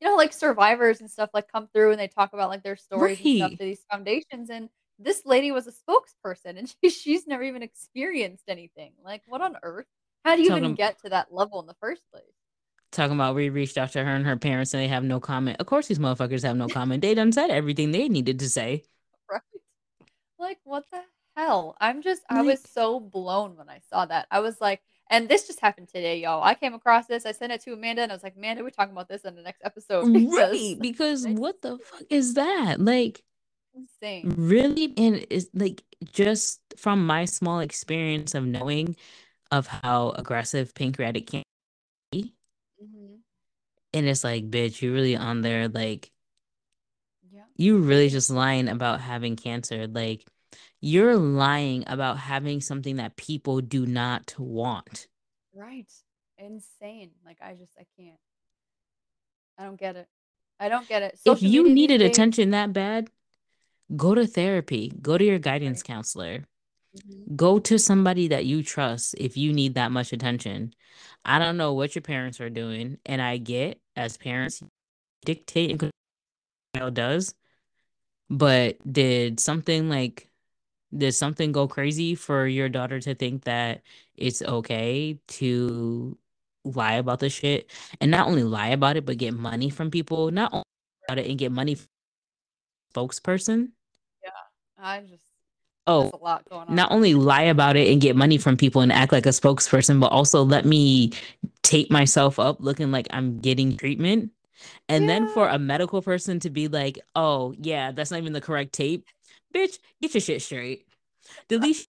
know, 0.00 0.16
like 0.16 0.32
survivors 0.32 1.00
and 1.00 1.10
stuff 1.10 1.30
like 1.34 1.50
come 1.50 1.68
through 1.72 1.90
and 1.90 2.00
they 2.00 2.08
talk 2.08 2.32
about 2.32 2.48
like 2.48 2.62
their 2.62 2.76
stories 2.76 3.18
and 3.24 3.36
stuff 3.38 3.50
to 3.52 3.64
these 3.64 3.84
foundations. 3.90 4.50
And 4.50 4.68
this 4.98 5.22
lady 5.24 5.52
was 5.52 5.66
a 5.66 5.72
spokesperson 5.72 6.58
and 6.58 6.74
she, 6.82 6.90
she's 6.90 7.26
never 7.26 7.42
even 7.42 7.62
experienced 7.62 8.44
anything. 8.48 8.92
Like, 9.04 9.22
what 9.26 9.40
on 9.40 9.56
earth? 9.62 9.86
How 10.24 10.36
do 10.36 10.42
you 10.42 10.56
even 10.56 10.74
get 10.74 11.00
to 11.02 11.10
that 11.10 11.32
level 11.32 11.60
in 11.60 11.66
the 11.66 11.76
first 11.80 12.02
place? 12.10 12.24
talking 12.92 13.16
about 13.16 13.34
we 13.34 13.48
reached 13.48 13.76
out 13.76 13.90
to 13.90 14.04
her 14.04 14.14
and 14.14 14.24
her 14.24 14.36
parents 14.36 14.72
and 14.72 14.80
they 14.80 14.86
have 14.86 15.02
no 15.02 15.18
comment 15.18 15.56
of 15.58 15.66
course 15.66 15.88
these 15.88 15.98
motherfuckers 15.98 16.44
have 16.44 16.56
no 16.56 16.68
comment 16.68 17.02
they 17.02 17.12
done 17.12 17.32
said 17.32 17.50
everything 17.50 17.90
they 17.90 18.08
needed 18.08 18.38
to 18.38 18.48
say 18.48 18.84
Right. 19.28 19.40
Like, 20.38 20.58
what 20.64 20.84
the 20.92 21.00
hell? 21.36 21.76
I'm 21.80 22.02
just, 22.02 22.22
I 22.28 22.42
was 22.42 22.60
so 22.62 23.00
blown 23.00 23.56
when 23.56 23.68
I 23.68 23.80
saw 23.90 24.06
that. 24.06 24.26
I 24.30 24.40
was 24.40 24.60
like, 24.60 24.80
and 25.10 25.28
this 25.28 25.46
just 25.46 25.60
happened 25.60 25.88
today, 25.88 26.20
y'all. 26.20 26.42
I 26.42 26.54
came 26.54 26.74
across 26.74 27.06
this. 27.06 27.26
I 27.26 27.32
sent 27.32 27.52
it 27.52 27.62
to 27.62 27.72
Amanda 27.72 28.02
and 28.02 28.12
I 28.12 28.14
was 28.14 28.22
like, 28.22 28.36
Amanda, 28.36 28.62
we're 28.62 28.70
talking 28.70 28.92
about 28.92 29.08
this 29.08 29.22
in 29.22 29.36
the 29.36 29.42
next 29.42 29.62
episode. 29.64 30.12
because 30.12 30.36
right 30.36 30.76
because 30.80 31.26
what 31.26 31.60
the 31.62 31.78
fuck 31.78 32.02
is 32.10 32.34
that 32.34 32.80
like 32.80 33.22
insane. 33.74 34.34
really 34.36 34.92
and 34.96 35.26
it's 35.30 35.46
like 35.54 35.82
just 36.12 36.60
from 36.76 37.06
my 37.06 37.24
small 37.24 37.60
experience 37.60 38.34
of 38.34 38.44
knowing 38.44 38.96
of 39.50 39.66
how 39.66 40.10
aggressive 40.10 40.74
pancreatic 40.74 41.26
cancer 41.26 41.44
can 42.12 42.22
be 42.22 42.34
hmm 42.80 43.14
and 43.92 44.06
it's 44.06 44.24
like 44.24 44.50
bitch 44.50 44.82
you 44.82 44.92
really 44.92 45.16
on 45.16 45.42
there 45.42 45.68
like 45.68 46.10
Yeah. 47.32 47.42
you 47.56 47.78
really 47.78 48.08
just 48.08 48.30
lying 48.30 48.68
about 48.68 49.00
having 49.00 49.36
cancer 49.36 49.86
like 49.86 50.24
you're 50.80 51.16
lying 51.16 51.84
about 51.86 52.18
having 52.18 52.60
something 52.60 52.96
that 52.96 53.16
people 53.16 53.60
do 53.60 53.86
not 53.86 54.34
want 54.38 55.08
Right. 55.54 55.90
Insane. 56.36 57.10
Like, 57.24 57.38
I 57.40 57.54
just, 57.54 57.72
I 57.78 57.86
can't. 57.96 58.18
I 59.58 59.64
don't 59.64 59.78
get 59.78 59.96
it. 59.96 60.08
I 60.58 60.68
don't 60.68 60.88
get 60.88 61.02
it. 61.02 61.18
if 61.24 61.42
you 61.42 61.68
needed 61.68 62.02
attention 62.02 62.50
that 62.50 62.72
bad 62.72 63.08
go 63.96 64.14
to 64.14 64.26
therapy 64.26 64.92
go 65.02 65.18
to 65.18 65.24
your 65.24 65.38
guidance 65.38 65.82
counselor 65.82 66.44
Mhm. 66.94 67.36
Go 67.36 67.58
to 67.58 67.78
somebody 67.78 68.28
that 68.28 68.46
you 68.46 68.62
trust 68.62 69.14
if 69.18 69.36
you 69.36 69.52
need 69.52 69.74
that 69.74 69.90
much 69.90 70.12
attention. 70.12 70.74
I 71.24 71.38
don't 71.38 71.56
know 71.56 71.72
what 71.72 71.94
your 71.94 72.02
parents 72.02 72.40
are 72.40 72.50
doing, 72.50 72.98
and 73.04 73.20
I 73.20 73.38
get 73.38 73.80
as 73.96 74.16
parents 74.16 74.62
dictate 75.24 75.70
and 75.82 75.90
child 76.76 76.94
does, 76.94 77.34
but 78.30 78.76
did 78.90 79.40
something 79.40 79.88
like 79.88 80.30
did 80.96 81.12
something 81.12 81.50
go 81.50 81.66
crazy 81.66 82.14
for 82.14 82.46
your 82.46 82.68
daughter 82.68 83.00
to 83.00 83.14
think 83.16 83.44
that 83.44 83.82
it's 84.14 84.42
okay 84.42 85.18
to 85.26 86.16
lie 86.64 86.94
about 86.94 87.18
the 87.18 87.28
shit 87.28 87.68
and 88.00 88.10
not 88.12 88.28
only 88.28 88.44
lie 88.44 88.68
about 88.68 88.96
it 88.96 89.04
but 89.04 89.18
get 89.18 89.34
money 89.34 89.70
from 89.70 89.90
people, 89.90 90.30
not 90.30 90.52
only 90.52 90.64
about 91.08 91.18
it 91.18 91.28
and 91.28 91.38
get 91.38 91.50
money 91.50 91.74
from 91.74 91.88
spokesperson? 92.94 93.70
Yeah, 94.22 94.30
I 94.78 95.00
just 95.00 95.24
Oh, 95.86 96.10
a 96.14 96.16
lot 96.16 96.48
going 96.48 96.68
on 96.68 96.74
not 96.74 96.90
only 96.92 97.12
lie 97.12 97.42
about 97.42 97.76
it 97.76 97.92
and 97.92 98.00
get 98.00 98.16
money 98.16 98.38
from 98.38 98.56
people 98.56 98.80
and 98.80 98.90
act 98.90 99.12
like 99.12 99.26
a 99.26 99.30
spokesperson, 99.30 100.00
but 100.00 100.12
also 100.12 100.42
let 100.42 100.64
me 100.64 101.12
tape 101.62 101.90
myself 101.90 102.38
up 102.38 102.56
looking 102.60 102.90
like 102.90 103.06
I'm 103.10 103.38
getting 103.38 103.76
treatment. 103.76 104.30
And 104.88 105.08
then 105.08 105.28
for 105.28 105.46
a 105.46 105.58
medical 105.58 106.00
person 106.00 106.40
to 106.40 106.50
be 106.50 106.68
like, 106.68 106.98
oh, 107.14 107.54
yeah, 107.58 107.92
that's 107.92 108.10
not 108.10 108.20
even 108.20 108.32
the 108.32 108.40
correct 108.40 108.72
tape. 108.72 109.06
Bitch, 109.54 109.78
get 110.00 110.14
your 110.14 110.22
shit 110.22 110.40
straight. 110.40 110.86
Delete 111.48 111.86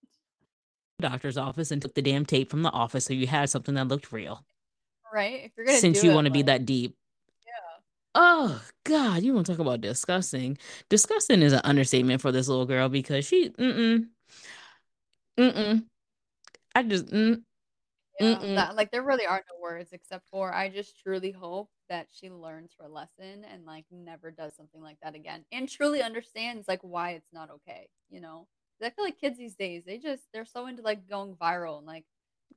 doctor's 0.99 1.37
office 1.37 1.71
and 1.71 1.81
took 1.81 1.95
the 1.95 2.01
damn 2.01 2.25
tape 2.25 2.49
from 2.49 2.63
the 2.63 2.71
office 2.71 3.05
so 3.05 3.13
you 3.13 3.27
had 3.27 3.49
something 3.49 3.75
that 3.75 3.87
looked 3.87 4.11
real. 4.11 4.43
Right? 5.13 5.45
If 5.45 5.51
you're 5.55 5.65
gonna 5.65 5.77
Since 5.77 6.01
do 6.01 6.07
you 6.07 6.13
want 6.13 6.25
to 6.25 6.31
be 6.31 6.41
that 6.43 6.65
deep. 6.65 6.97
Oh 8.15 8.61
God, 8.85 9.23
you 9.23 9.33
want 9.33 9.45
to 9.47 9.51
talk 9.53 9.59
about 9.59 9.81
disgusting? 9.81 10.57
Disgusting 10.89 11.41
is 11.41 11.53
an 11.53 11.61
understatement 11.63 12.21
for 12.21 12.31
this 12.31 12.47
little 12.47 12.65
girl 12.65 12.89
because 12.89 13.25
she 13.25 13.49
mm-mm. 13.49 14.07
Mm-mm. 15.37 15.85
I 16.75 16.83
just 16.83 17.07
mm, 17.07 17.43
Yeah, 18.19 18.39
that 18.55 18.75
like, 18.75 18.91
there 18.91 19.03
really 19.03 19.25
are 19.25 19.43
no 19.49 19.61
words 19.61 19.91
except 19.91 20.27
for 20.29 20.53
I 20.53 20.69
just 20.69 20.99
truly 21.03 21.31
hope 21.31 21.69
that 21.89 22.07
she 22.11 22.29
learns 22.29 22.71
her 22.79 22.87
lesson 22.87 23.45
and, 23.51 23.65
like, 23.65 23.85
never 23.91 24.31
does 24.31 24.55
something 24.55 24.81
like 24.81 24.97
that 25.03 25.15
again, 25.15 25.45
and 25.51 25.69
truly 25.69 26.01
understands, 26.01 26.67
like, 26.67 26.81
why 26.81 27.11
it's 27.11 27.33
not 27.33 27.51
okay, 27.51 27.89
you 28.09 28.21
know, 28.21 28.47
I 28.81 28.89
feel 28.91 29.05
like 29.05 29.19
kids 29.19 29.37
these 29.37 29.55
days, 29.55 29.83
they 29.85 29.97
just 29.97 30.23
they're 30.33 30.45
so 30.45 30.67
into, 30.67 30.81
like, 30.83 31.09
going 31.09 31.35
viral 31.35 31.77
and, 31.79 31.87
like, 31.87 32.05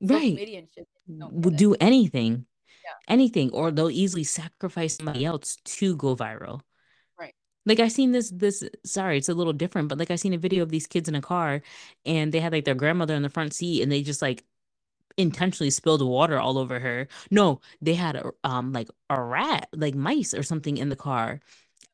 Right. 0.01 0.35
media 0.35 0.59
and 0.59 0.69
shit, 0.73 0.87
they 1.07 1.15
don't 1.19 1.33
Would 1.33 1.53
it. 1.55 1.57
do 1.57 1.75
anything. 1.81 2.45
Yeah. 2.83 3.13
Anything, 3.13 3.51
or 3.51 3.71
they'll 3.71 3.89
easily 3.91 4.23
sacrifice 4.23 4.97
somebody 4.97 5.25
else 5.25 5.57
to 5.63 5.95
go 5.95 6.15
viral. 6.15 6.61
Right. 7.19 7.33
Like, 7.65 7.79
I 7.79 7.87
seen 7.87 8.11
this 8.11 8.29
this 8.31 8.63
sorry, 8.85 9.17
it's 9.17 9.29
a 9.29 9.33
little 9.33 9.53
different, 9.53 9.89
but, 9.89 9.97
like, 9.99 10.11
I 10.11 10.15
seen 10.15 10.33
a 10.33 10.37
video 10.37 10.63
of 10.63 10.69
these 10.69 10.87
kids 10.87 11.09
in 11.09 11.15
a 11.15 11.21
car, 11.21 11.61
and 12.05 12.31
they 12.31 12.39
had, 12.39 12.51
like, 12.53 12.65
their 12.65 12.75
grandmother 12.75 13.15
in 13.15 13.21
the 13.21 13.29
front 13.29 13.53
seat, 13.53 13.81
and 13.83 13.91
they 13.91 14.01
just, 14.01 14.21
like, 14.21 14.43
intentionally 15.17 15.69
spilled 15.69 16.01
water 16.01 16.39
all 16.39 16.57
over 16.57 16.79
her. 16.79 17.07
No, 17.29 17.59
they 17.81 17.93
had 17.93 18.15
a, 18.15 18.31
um, 18.43 18.71
like, 18.73 18.89
a 19.09 19.21
rat, 19.21 19.67
like, 19.75 19.95
mice 19.95 20.33
or 20.33 20.43
something 20.43 20.77
in 20.77 20.89
the 20.89 20.95
car, 20.95 21.41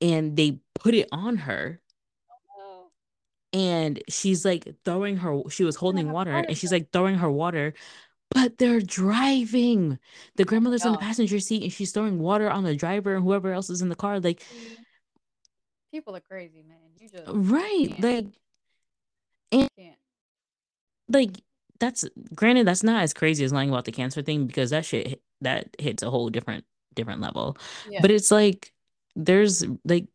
and 0.02 0.38
they 0.38 0.60
put 0.76 0.94
it 0.94 1.10
on 1.12 1.38
her. 1.38 1.82
Oh. 2.56 2.92
And 3.52 4.02
she's, 4.10 4.46
like, 4.46 4.68
throwing 4.86 5.18
her 5.18 5.42
she 5.50 5.64
was 5.64 5.76
holding 5.76 6.12
water, 6.12 6.32
and 6.32 6.56
she's, 6.58 6.72
like, 6.72 6.92
throwing 6.92 7.16
her 7.16 7.32
water, 7.32 7.74
but 8.32 8.58
they're 8.58 8.82
driving. 8.82 10.00
The 10.36 10.46
grandmother's 10.46 10.86
in 10.86 10.92
the 10.92 10.98
passenger 10.98 11.40
seat, 11.40 11.64
and 11.64 11.72
she's 11.72 11.92
throwing 11.92 12.20
water 12.20 12.50
on 12.50 12.64
the 12.64 12.76
driver 12.76 13.16
and 13.16 13.24
whoever 13.24 13.52
else 13.52 13.70
is 13.70 13.82
in 13.82 13.90
the 13.90 13.96
car, 13.96 14.20
like 14.20 14.40
mm-hmm. 14.40 14.82
People 15.92 16.14
are 16.14 16.22
crazy, 16.22 16.62
man. 16.68 16.78
You 17.00 17.08
just 17.08 17.24
Right, 17.28 17.88
can't. 17.88 18.04
like 18.04 18.26
and 19.54 19.70
can't. 19.78 19.98
like, 21.08 21.42
that's 21.80 22.04
granted, 22.34 22.68
that's 22.68 22.84
not 22.84 23.04
as 23.04 23.14
crazy 23.14 23.46
as 23.46 23.54
lying 23.54 23.70
about 23.70 23.86
the 23.86 23.94
cancer 23.94 24.22
thing 24.22 24.46
because 24.46 24.72
that 24.72 24.84
shit 24.84 25.22
that 25.40 25.74
hits 25.80 26.04
a 26.04 26.10
whole 26.10 26.30
different 26.30 26.66
different 26.96 27.22
level. 27.22 27.58
Yeah. 27.90 28.02
But 28.02 28.12
it's 28.12 28.30
like, 28.30 28.74
there's, 29.16 29.64
like 29.86 30.08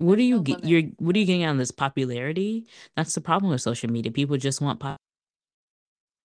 what 0.00 0.18
are 0.18 0.22
you 0.22 0.36
no 0.36 0.42
get 0.42 0.64
you're 0.64 0.82
what 0.98 1.14
are 1.14 1.18
you 1.18 1.26
getting 1.26 1.44
out 1.44 1.52
of 1.52 1.58
this 1.58 1.70
popularity? 1.70 2.66
That's 2.96 3.14
the 3.14 3.20
problem 3.20 3.50
with 3.50 3.60
social 3.60 3.90
media. 3.90 4.10
People 4.10 4.36
just 4.38 4.60
want 4.60 4.80
pop 4.80 4.96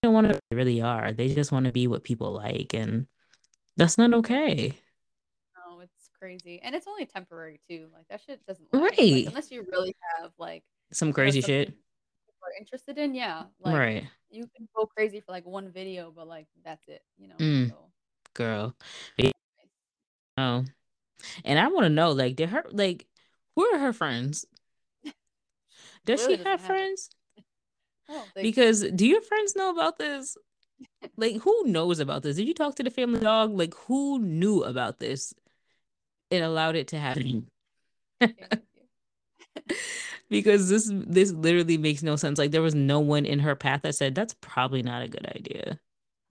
don't 0.05 0.13
wanna 0.13 0.39
they 0.49 0.55
really 0.55 0.81
are. 0.81 1.11
They 1.11 1.33
just 1.33 1.51
wanna 1.51 1.71
be 1.71 1.87
what 1.87 2.03
people 2.03 2.31
like, 2.31 2.73
and 2.73 3.07
that's 3.77 3.97
not 3.97 4.13
okay. 4.13 4.73
No, 5.67 5.79
it's 5.81 6.09
crazy, 6.17 6.59
and 6.63 6.75
it's 6.75 6.87
only 6.87 7.05
temporary 7.05 7.59
too, 7.69 7.87
like, 7.93 8.07
that 8.09 8.21
shit 8.21 8.45
doesn't 8.45 8.71
last, 8.73 8.81
like, 8.83 8.97
Right. 8.99 9.25
unless 9.27 9.51
you 9.51 9.65
really 9.71 9.95
have, 10.17 10.31
like, 10.37 10.63
Some 10.91 11.11
crazy 11.11 11.41
shit. 11.41 11.69
people 11.69 11.83
are 12.43 12.53
interested 12.59 12.97
in, 12.97 13.13
yeah, 13.15 13.45
like, 13.59 13.75
Right. 13.75 14.07
you 14.29 14.47
can 14.55 14.67
go 14.75 14.85
crazy 14.85 15.19
for, 15.19 15.31
like, 15.31 15.45
1 15.45 15.71
video, 15.71 16.11
but, 16.11 16.27
like, 16.27 16.47
that's 16.63 16.87
it, 16.87 17.03
you 17.17 17.27
know? 17.27 17.35
Mm. 17.37 17.69
So 17.69 17.91
Girl. 18.33 18.75
Ye 19.17 19.31
Anyways. 19.57 19.71
Oh. 20.37 20.65
And 21.45 21.57
I 21.59 21.67
wanna 21.69 21.89
know, 21.89 22.11
like, 22.11 22.35
did 22.35 22.49
her 22.49 22.65
like, 22.71 23.07
who 23.55 23.65
are 23.65 23.79
her 23.79 23.93
friends? 23.93 24.45
Does 26.05 26.25
she 26.25 26.35
have 26.37 26.61
friends? 26.61 27.09
Oh, 28.09 28.31
I 28.35 28.41
so. 28.41 28.41
Because 28.41 28.81
do 28.91 29.07
your 29.07 29.21
friends 29.21 29.55
know 29.55 29.69
about 29.69 29.97
this? 29.97 30.37
Like, 31.17 31.37
who 31.37 31.65
knows 31.65 31.99
about 31.99 32.23
this? 32.23 32.37
Did 32.37 32.47
you 32.47 32.53
talk 32.53 32.75
to 32.75 32.83
the 32.83 32.91
family 32.91 33.19
dog? 33.21 33.51
Like, 33.51 33.73
who 33.75 34.19
knew 34.19 34.63
about 34.63 34.99
this 34.99 35.33
and 36.31 36.43
allowed 36.43 36.75
it 36.75 36.89
to 36.89 36.99
happen? 36.99 37.47
Same 38.37 38.49
with 38.51 38.65
you. 38.75 38.83
Because 40.29 40.69
this 40.69 40.89
this 40.93 41.31
literally 41.31 41.77
makes 41.77 42.03
no 42.03 42.15
sense, 42.15 42.37
like, 42.39 42.51
there 42.51 42.61
was 42.61 42.75
no 42.75 42.99
one 42.99 43.25
in 43.25 43.39
her 43.39 43.55
path 43.55 43.81
that 43.83 43.95
said, 43.95 44.15
"That's 44.15 44.35
probably 44.41 44.81
not 44.83 45.03
a 45.03 45.07
good 45.07 45.25
idea." 45.35 45.79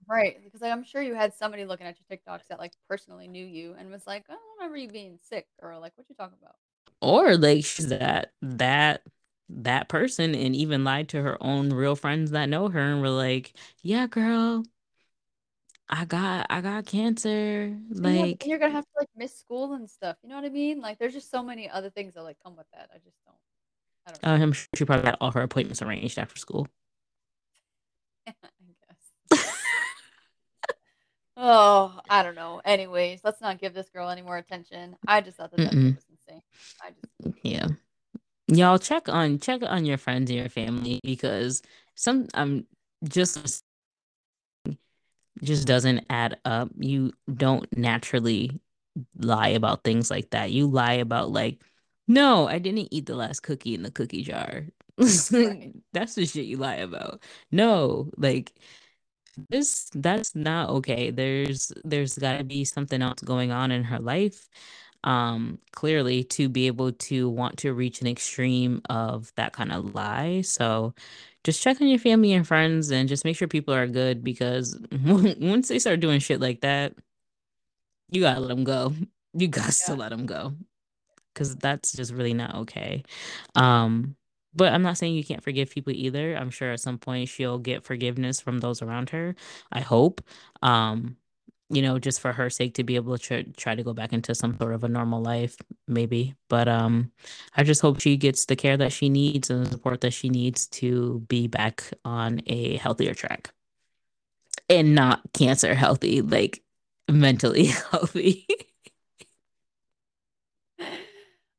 Right, 0.07 0.43
because, 0.43 0.61
like, 0.61 0.71
I'm 0.71 0.83
sure 0.83 1.01
you 1.01 1.15
had 1.15 1.33
somebody 1.33 1.65
looking 1.65 1.87
at 1.87 1.97
your 1.99 2.17
TikToks 2.17 2.47
that, 2.47 2.59
like, 2.59 2.73
personally 2.87 3.27
knew 3.27 3.43
you 3.45 3.73
and 3.77 3.89
was 3.91 4.05
like, 4.05 4.25
oh, 4.29 4.33
"I 4.33 4.35
don't 4.35 4.57
remember 4.59 4.77
you 4.77 4.87
being 4.89 5.17
sick," 5.17 5.47
or 5.61 5.77
like, 5.79 5.93
"What 5.97 6.07
you 6.09 6.15
talking 6.15 6.37
about?" 6.39 6.55
Or, 7.01 7.37
like, 7.37 7.63
she's 7.65 7.87
that 7.89 8.31
that 8.41 9.03
that 9.49 9.89
person 9.89 10.35
and 10.35 10.55
even 10.55 10.83
lied 10.83 11.09
to 11.09 11.21
her 11.21 11.37
own 11.41 11.71
real 11.71 11.95
friends 11.95 12.31
that 12.31 12.49
know 12.49 12.69
her 12.69 12.79
and 12.79 13.01
were 13.01 13.09
like, 13.09 13.53
"Yeah, 13.81 14.07
girl" 14.07 14.63
"I 15.89 16.05
got 16.05 16.47
I 16.49 16.61
got 16.61 16.85
cancer." 16.85 17.63
And 17.65 17.99
Like 18.03 18.45
you're 18.45 18.59
gonna 18.59 18.71
have 18.73 18.85
to, 18.85 18.91
like, 18.99 19.09
miss 19.15 19.37
school 19.37 19.73
and 19.73 19.89
stuff, 19.89 20.17
you 20.23 20.29
know 20.29 20.35
what 20.35 20.45
I 20.45 20.49
mean? 20.49 20.81
Like, 20.81 20.97
there's 20.99 21.13
just 21.13 21.29
so 21.31 21.43
many 21.43 21.69
other 21.69 21.89
things 21.89 22.13
that, 22.15 22.23
like, 22.23 22.37
come 22.43 22.55
with 22.55 22.67
that, 22.73 22.89
I 22.93 22.97
just 22.97 23.17
don't 23.25 23.35
I 24.07 24.11
don't. 24.11 24.25
Uh, 24.39 24.43
I'm 24.43 24.53
sure 24.53 24.67
she 24.75 24.85
probably 24.85 25.05
had 25.05 25.17
all 25.21 25.31
her 25.31 25.41
appointments 25.41 25.81
arranged 25.81 26.17
after 26.19 26.37
school. 26.37 26.67
I 28.27 28.31
guess. 29.31 29.45
Oh, 31.37 31.99
I 32.09 32.23
don't 32.23 32.35
know. 32.35 32.61
Anyways, 32.63 33.21
let's 33.23 33.41
not 33.41 33.59
give 33.59 33.73
this 33.73 33.89
girl 33.89 34.09
any 34.09 34.21
more 34.21 34.37
attention. 34.37 34.95
I 35.05 35.19
just 35.21 35.37
thought 35.37 35.51
that 35.51 35.57
that 35.57 35.73
was 35.73 36.05
insane. 36.09 36.41
I 36.81 36.91
just 36.91 37.37
Yeah. 37.43 37.67
Y'all 38.47 38.77
check 38.77 39.09
on 39.09 39.39
check 39.39 39.61
on 39.63 39.85
your 39.85 39.97
friends 39.97 40.29
and 40.29 40.39
your 40.39 40.49
family 40.49 40.99
because 41.03 41.61
some 41.95 42.27
um, 42.35 42.65
just 43.03 43.63
just 45.43 45.67
doesn't 45.67 46.05
add 46.09 46.37
up. 46.45 46.69
You 46.77 47.11
don't 47.33 47.65
naturally 47.77 48.59
lie 49.17 49.49
about 49.49 49.83
things 49.83 50.09
like 50.11 50.31
that. 50.31 50.51
You 50.51 50.67
lie 50.67 50.93
about, 50.95 51.31
like, 51.31 51.61
"No, 52.07 52.47
I 52.47 52.59
didn't 52.59 52.89
eat 52.91 53.05
the 53.07 53.15
last 53.15 53.41
cookie 53.41 53.75
in 53.75 53.83
the 53.83 53.91
cookie 53.91 54.23
jar." 54.23 54.65
Right. 55.31 55.73
That's 55.93 56.15
the 56.15 56.25
shit 56.25 56.45
you 56.45 56.57
lie 56.57 56.75
about. 56.75 57.23
No, 57.51 58.11
like, 58.17 58.53
this 59.49 59.89
that's 59.95 60.35
not 60.35 60.69
okay. 60.69 61.11
There's 61.11 61.71
there's 61.83 62.17
gotta 62.17 62.43
be 62.43 62.65
something 62.65 63.01
else 63.01 63.21
going 63.21 63.51
on 63.51 63.71
in 63.71 63.83
her 63.85 63.99
life, 63.99 64.47
um, 65.05 65.59
clearly, 65.73 66.23
to 66.25 66.49
be 66.49 66.67
able 66.67 66.91
to 66.93 67.29
want 67.29 67.57
to 67.59 67.73
reach 67.73 68.01
an 68.01 68.07
extreme 68.07 68.81
of 68.89 69.33
that 69.37 69.55
kinda 69.55 69.79
lie, 69.81 70.41
so, 70.43 70.93
just 71.45 71.61
check 71.63 71.81
on 71.81 71.87
your 71.87 71.99
family 71.99 72.33
and 72.33 72.47
friends 72.47 72.91
and 72.91 73.09
just 73.09 73.25
make 73.25 73.37
sure 73.37 73.47
people 73.47 73.73
are 73.73 73.87
good 73.87 74.23
because 74.23 74.79
once 75.05 75.69
they 75.69 75.79
start 75.79 76.01
doing 76.01 76.19
shit 76.19 76.41
like 76.41 76.61
that 76.61 76.95
you 78.09 78.21
gotta 78.21 78.39
let 78.39 78.49
them 78.49 78.63
go. 78.63 78.93
You 79.37 79.49
gots 79.49 79.85
to 79.87 79.97
Yeah. 79.97 80.07
them 80.09 80.25
go 80.25 80.55
because 81.33 81.55
that's 81.57 81.93
just 81.93 82.13
really 82.13 82.33
not 82.33 82.55
okay. 82.55 83.03
Um, 83.55 84.15
but 84.55 84.73
I'm 84.73 84.81
not 84.83 84.97
saying 84.97 85.15
you 85.15 85.25
can't 85.25 85.43
forgive 85.43 85.71
people 85.71 85.93
either. 85.93 86.35
I'm 86.35 86.49
sure 86.51 86.71
at 86.71 86.79
some 86.81 86.97
point 86.99 87.29
she'll 87.29 87.59
get 87.59 87.83
forgiveness 87.83 88.41
from 88.41 88.59
those 88.59 88.81
around 88.81 89.09
her. 89.11 89.35
I 89.71 89.81
hope, 89.81 90.21
um, 90.63 91.17
you 91.69 91.81
know, 91.81 91.97
just 91.99 92.19
for 92.21 92.31
her 92.33 92.49
sake 92.49 92.75
to 92.75 92.83
be 92.83 92.95
able 92.95 93.17
to 93.17 93.43
tr 93.43 93.49
try 93.57 93.75
to 93.75 93.83
go 93.83 93.93
back 93.93 94.13
into 94.13 94.35
some 94.35 94.57
sort 94.57 94.73
of 94.73 94.83
a 94.83 94.87
normal 94.87 95.21
life, 95.21 95.57
maybe. 95.87 96.35
But, 96.49 96.67
um, 96.67 97.11
I 97.55 97.63
just 97.63 97.81
hope 97.81 97.99
she 98.01 98.17
gets 98.17 98.45
the 98.45 98.55
care 98.55 98.77
that 98.77 98.91
she 98.93 99.09
needs 99.09 99.49
and 99.49 99.65
the 99.65 99.71
support 99.71 100.01
that 100.01 100.13
she 100.13 100.29
needs 100.29 100.67
to 100.67 101.21
be 101.27 101.47
back 101.47 101.91
on 102.03 102.41
a 102.47 102.77
healthier 102.77 103.13
track. 103.13 103.51
And 104.69 104.95
not 104.95 105.21
cancer 105.33 105.75
healthy, 105.75 106.21
like, 106.21 106.63
mentally 107.09 107.65
healthy. 107.91 108.47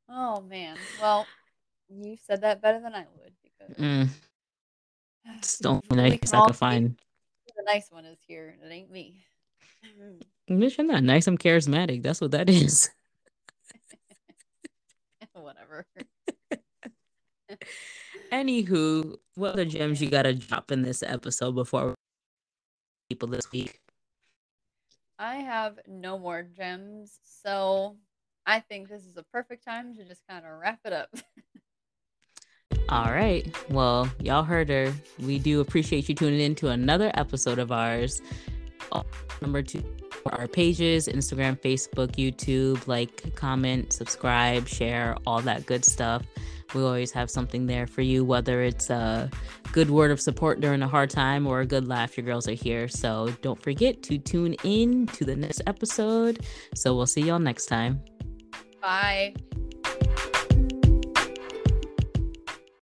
Oh, 0.08 0.40
man. 0.42 0.76
Well, 1.00 1.26
you 1.88 2.16
said 2.16 2.40
that 2.40 2.62
better 2.62 2.80
than 2.80 2.94
I 2.94 3.06
would 3.18 3.32
because 3.42 3.76
Mm. 3.76 4.08
It's 5.38 5.58
the 5.58 5.68
only 5.70 5.82
nice 5.90 6.32
I 6.32 6.40
can 6.40 6.52
find. 6.52 6.96
The 7.56 7.62
nice 7.64 7.90
one 7.90 8.04
is 8.04 8.18
here. 8.26 8.56
It 8.64 8.70
ain't 8.70 8.90
me. 8.90 9.24
Mm-hmm. 9.86 10.62
Bitch, 10.62 10.78
I'm 10.78 10.86
not 10.86 11.02
nice. 11.02 11.26
I'm 11.26 11.38
charismatic. 11.38 12.02
That's 12.02 12.20
what 12.20 12.32
that 12.32 12.48
is. 12.48 12.90
Whatever. 15.32 15.86
Anywho, 18.32 19.16
what 19.34 19.52
other 19.52 19.64
gems 19.64 20.00
you 20.00 20.10
gotta 20.10 20.34
drop 20.34 20.72
in 20.72 20.82
this 20.82 21.02
episode 21.02 21.52
before 21.52 21.94
people 23.08 23.28
this 23.28 23.50
week? 23.52 23.80
I 25.18 25.36
have 25.36 25.78
no 25.86 26.18
more 26.18 26.42
gems, 26.42 27.18
so 27.24 27.96
I 28.44 28.60
think 28.60 28.88
this 28.88 29.06
is 29.06 29.16
a 29.16 29.22
perfect 29.24 29.64
time 29.64 29.96
to 29.96 30.04
just 30.04 30.22
kind 30.28 30.44
of 30.44 30.58
wrap 30.60 30.80
it 30.84 30.92
up. 30.92 31.14
All 32.88 33.06
right. 33.06 33.46
Well, 33.70 34.08
y'all 34.20 34.44
heard 34.44 34.68
her. 34.68 34.92
We 35.18 35.38
do 35.38 35.60
appreciate 35.60 36.08
you 36.08 36.14
tuning 36.14 36.40
in 36.40 36.54
to 36.56 36.68
another 36.68 37.10
episode 37.14 37.58
of 37.58 37.72
ours. 37.72 38.20
Number 39.42 39.62
two, 39.62 39.84
our 40.26 40.48
pages 40.48 41.08
Instagram, 41.08 41.60
Facebook, 41.60 42.12
YouTube. 42.16 42.86
Like, 42.86 43.34
comment, 43.34 43.92
subscribe, 43.92 44.66
share, 44.68 45.16
all 45.26 45.40
that 45.42 45.66
good 45.66 45.84
stuff. 45.84 46.22
We 46.74 46.82
always 46.82 47.12
have 47.12 47.30
something 47.30 47.66
there 47.66 47.86
for 47.86 48.02
you, 48.02 48.24
whether 48.24 48.62
it's 48.62 48.90
a 48.90 49.30
good 49.72 49.88
word 49.88 50.10
of 50.10 50.20
support 50.20 50.60
during 50.60 50.82
a 50.82 50.88
hard 50.88 51.10
time 51.10 51.46
or 51.46 51.60
a 51.60 51.66
good 51.66 51.86
laugh. 51.86 52.16
Your 52.16 52.26
girls 52.26 52.48
are 52.48 52.52
here. 52.52 52.88
So 52.88 53.32
don't 53.42 53.62
forget 53.62 54.02
to 54.04 54.18
tune 54.18 54.54
in 54.64 55.06
to 55.08 55.24
the 55.24 55.36
next 55.36 55.62
episode. 55.66 56.44
So 56.74 56.94
we'll 56.94 57.06
see 57.06 57.22
y'all 57.22 57.38
next 57.38 57.66
time. 57.66 58.00
Bye. 58.82 59.34